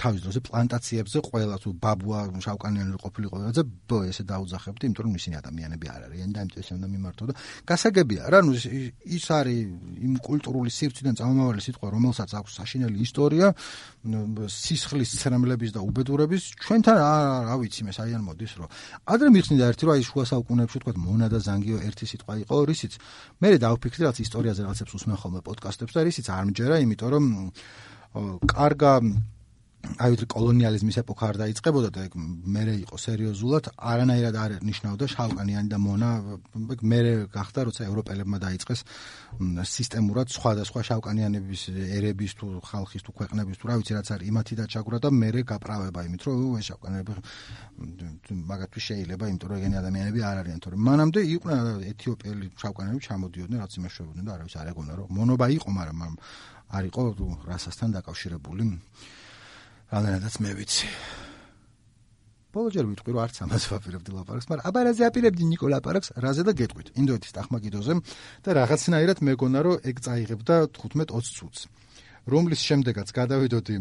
[0.00, 5.34] თავის დროზე პლანტაციებზე ყველა თუ ბაბუა შავკანიანი ყოფილიყო და ბო ესე დაუძახებდი, იმიტომ რომ ისინი
[5.40, 7.34] ადამიანები არ არიან და ამიტომ ესე უნდა მიმართო და
[7.70, 8.52] გასაგებია რა, ნუ
[9.16, 9.60] ის არის
[10.06, 13.46] იმ კულტურული სივრციდან წამომავალი სიტყვა, რომელსაც აქვს საშინელი ისტორია,
[14.54, 16.96] სისხლის ცრემლების და უბედურების, ჩვენთან
[17.48, 18.68] რა ვიცი მე საიდან მოდის რომ
[19.14, 22.92] ადრე მიხსნიდა ერთი რომ აი შუა საუკუნეებში თქვა მონა და ზანგიო ერთი სიტყვა იყო, რისიც
[23.40, 27.24] მე დავფიქრდი რაც ისტორიაზე რაღაცებს უსმენ ხოლმე პოდკასტებს და რისიც არ მჯერა, იმიტომ რომ
[28.14, 28.92] კარგა
[29.84, 32.14] აი ვთქვი კოლონიალიზმის ეპოქა არ დაიწყებოდა და ეგ
[32.54, 36.10] მერე იყო სერიოზულად არანაირად არ ნიშნავდა შავკანიანი და მონა
[36.74, 38.80] ეგ მერე გახდა როცა ევროპელებმა დაიწყეს
[39.74, 41.62] სისტემურად სხვადასხვა შავკანიანების
[41.98, 46.00] ერების თუ ხალხის თუ ქვეყნების თუ რა ვიცი რაც არის იმათი დაჩაგვრა და მერე გაправება
[46.08, 47.12] იმით რომ ეს შავკანიანები
[48.50, 50.80] მაგათთვის შეიძლება იმიტომ რომ ეგენი ადამიანები არ არიან თორემ.
[50.88, 51.60] მანამდე იყვნენ
[51.92, 56.12] ეთიოპიელი შავკანიანები ჩამოდიოდნენ რაც იმაშოვებდნენ და არავის არ ეგონა რომ მონობა იყო მაგრამ
[56.74, 57.02] არ იყო
[57.50, 58.64] რასასთან დაკავშირებული
[59.94, 60.88] რადგანაც მე ვიცი.
[62.54, 66.52] ბოლოჯერ ვიტყვი რომ არც ამას ვაპირებდი ლაპარაკს, მაგრამ აბა რაზე აპირებდი ნიკო ლაპარაკს, რაზე და
[66.58, 66.88] გეტყვით.
[66.98, 67.94] ინდოეთის ტახმაკიდოზე
[68.42, 71.60] და რაღაცნაირად მეგონა რომ ეგ წაიღებდა 15-20 წუთს.
[72.26, 73.74] რომლის შემდეგაც გადავიდოდი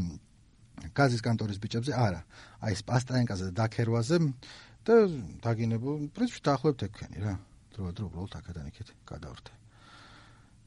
[0.94, 2.22] გაზის კანტორის ბიჭებზე, არა,
[2.66, 4.18] აი სპასტაენკაზე და დაქერვაზე
[4.86, 4.96] და
[5.46, 7.34] დაგინებო, პრინციპში დაახლოებით ეკქენი რა.
[7.74, 9.52] დრო დრო უბრალოდ აქედან იქეთ გადავრდე.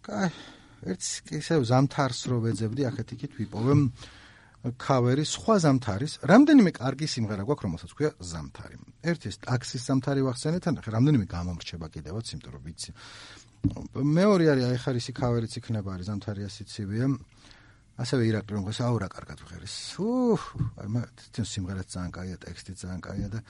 [0.06, 0.30] კაი,
[0.90, 3.74] ერთს ისე ზამთარს რო ვეძებდი, აქეთ იქით ვიპოვე
[4.74, 8.76] ქავერი სხვა ზამთარის რამდენიმე კარგი სიმღერა გვაქვს რომელსაც ქვია ზამთარი.
[9.06, 12.90] ერთი ეს ტაქსის ზამთარი ვახსენეთ ან რამდენიმე გამომრჩება კიდევაც იმიტომ რომ ვიცი.
[14.16, 17.06] მეორე არის აი ხარ ისი ქავერიც იქნება არის ზამთარი ასიცივია
[17.96, 19.76] ასევე ირაკლი რომელს აურა კარგად ვღერის.
[20.02, 20.42] უჰ
[20.82, 23.40] აი მაგ სიმღერაც ძალიან კაია ტექსტიც ძალიან კაია და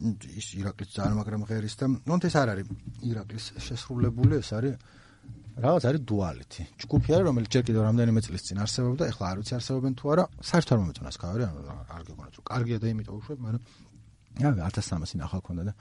[0.00, 2.66] ის ირაკლიც ძალიან მაგრამ ღერის და ნუ ეს არ არის
[3.04, 4.74] ირაკლის შესრულებული ეს არის
[5.60, 6.62] რაღაც არის დუალიტი.
[6.80, 10.24] ჯგუფი არის, რომელიც ჯერ კიდევ რამდენიმე წლის წინ არსებობდა, ეხლა არ ვიცი არსებობენ თუ არა.
[10.50, 11.44] საერთოდ არ მომეწონას კავერი,
[11.96, 13.62] არ გეგონათ, რომ კარგია და იმიტომ უშვებ, მაგრამ
[14.40, 15.72] აი 1300 ნახალ ქონდა და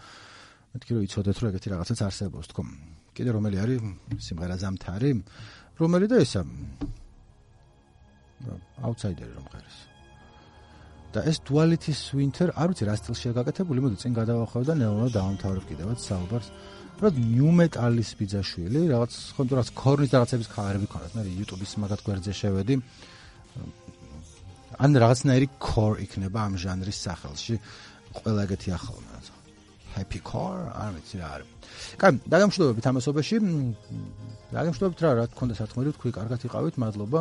[0.73, 2.61] მეთქი რომ იცოდეთ რომ ეგეთი რაღაცაც არსებობს თქო.
[3.15, 3.80] კიდე რომელი არის
[4.25, 5.11] სიმღერა ზამთარი,
[5.80, 6.41] რომელი და ესა
[8.84, 9.77] აუთსაიდერი რომ ღერეს.
[11.09, 15.63] და ეს duality's winter, არ ვიცი რა სტილშია გაკეთებული, მოდი წინ გადავახვევ და ნეონო დავამთავრებ
[15.65, 16.49] კიდევაც საუბარს.
[17.00, 22.34] რა ნიუ მეტალის ბიძაშვილი, რაღაც ხონდ რაღაც კორნის რაღაცების ქარები ქონდათ, მე YouTube-ის მაგათ გვერდზე
[22.36, 22.76] შევედი.
[24.80, 27.56] ან რაღაცნაირი core იქნება ამ ჟანრის სახელში.
[28.20, 29.10] ყველა ეგეთი ახალმა.
[29.95, 31.47] happy core, არ ვიცი რა არის.
[32.00, 33.36] კაი, დაგამშვიდობებით ამასობაში.
[34.54, 37.20] დაგამშვიდობებით რა, რა თქონდა სათქმელი, თქვი კარგად იყავით, მადლობა.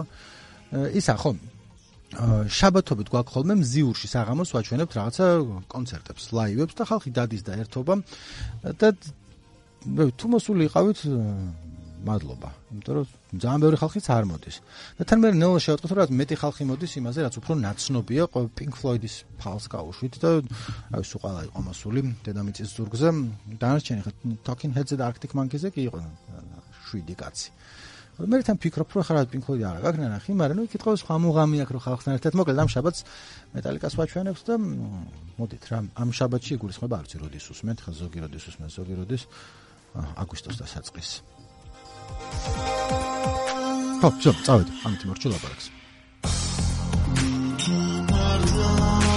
[0.99, 1.31] ისა ხო?
[2.59, 5.24] შაბათობით გვაქვს ხოლმე მზიურში საღამოს ვაჩვენებთ რაღაცა
[5.68, 7.95] კონცერტებს, ლაივებს და ხალხი დადის და ერთობა
[8.81, 8.89] და
[9.87, 10.99] თუ მოსული იყავით
[12.05, 12.51] მადლობა.
[12.72, 13.07] იმიტომ რომ
[13.43, 14.57] ძალიან ბევრი ხალხიც არ მოდის.
[14.99, 18.22] და თან მე ნელა შევატყოთ რომ მეტი ხალხი მოდის იმაზე რაც უფრო ნაცნობია
[18.59, 20.31] Pink Floyd-ის ფალს გაუშვით და
[20.95, 23.09] აი სუყალა იყო მოსული დედამიწის ზურგზე.
[23.59, 24.12] დანარჩენი ხა
[24.47, 25.99] Talking Heads-ზე და Arctic Monkeys-ზე კი იყო
[26.87, 27.51] შვიდი კაცი.
[28.18, 31.62] მე თან ფიქრობ რომ ხარ Pink Floyd არა გაგნა ნახი მაგრამ ნუ კითხავს სხვა მუღამი
[31.62, 33.01] აქვს რომ ხალხთან ერთად მოკლედ ამ შაბათს
[33.55, 34.55] მეტალიკას ვაჩვენებს და
[35.39, 39.22] მოდით რა ამ შაბათში იგულისხმება არც როდის უსმენთ ხა ზოგი როდის უსმენთ ზოგი როდის
[40.22, 41.11] აგვისტოს დასაწყის.
[43.99, 45.66] ხო, ზო, წავედი, ამით მორჩი ლაპარაკს.
[47.68, 49.07] Thank you.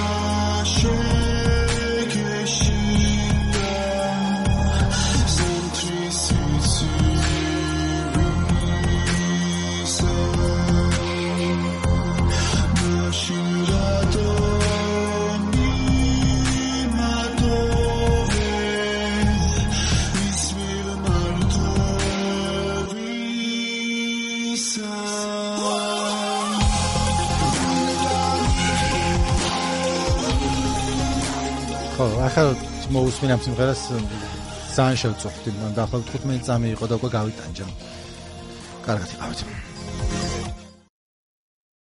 [32.32, 32.56] ახლა
[32.96, 33.82] მოусმინე ამ სიმღერას
[34.76, 37.66] ძალიან შევწუხდი, მან დაახლოებით 15 წამი იყო და უკვე გავიტანჯე.
[38.88, 39.71] კარგად იყავით.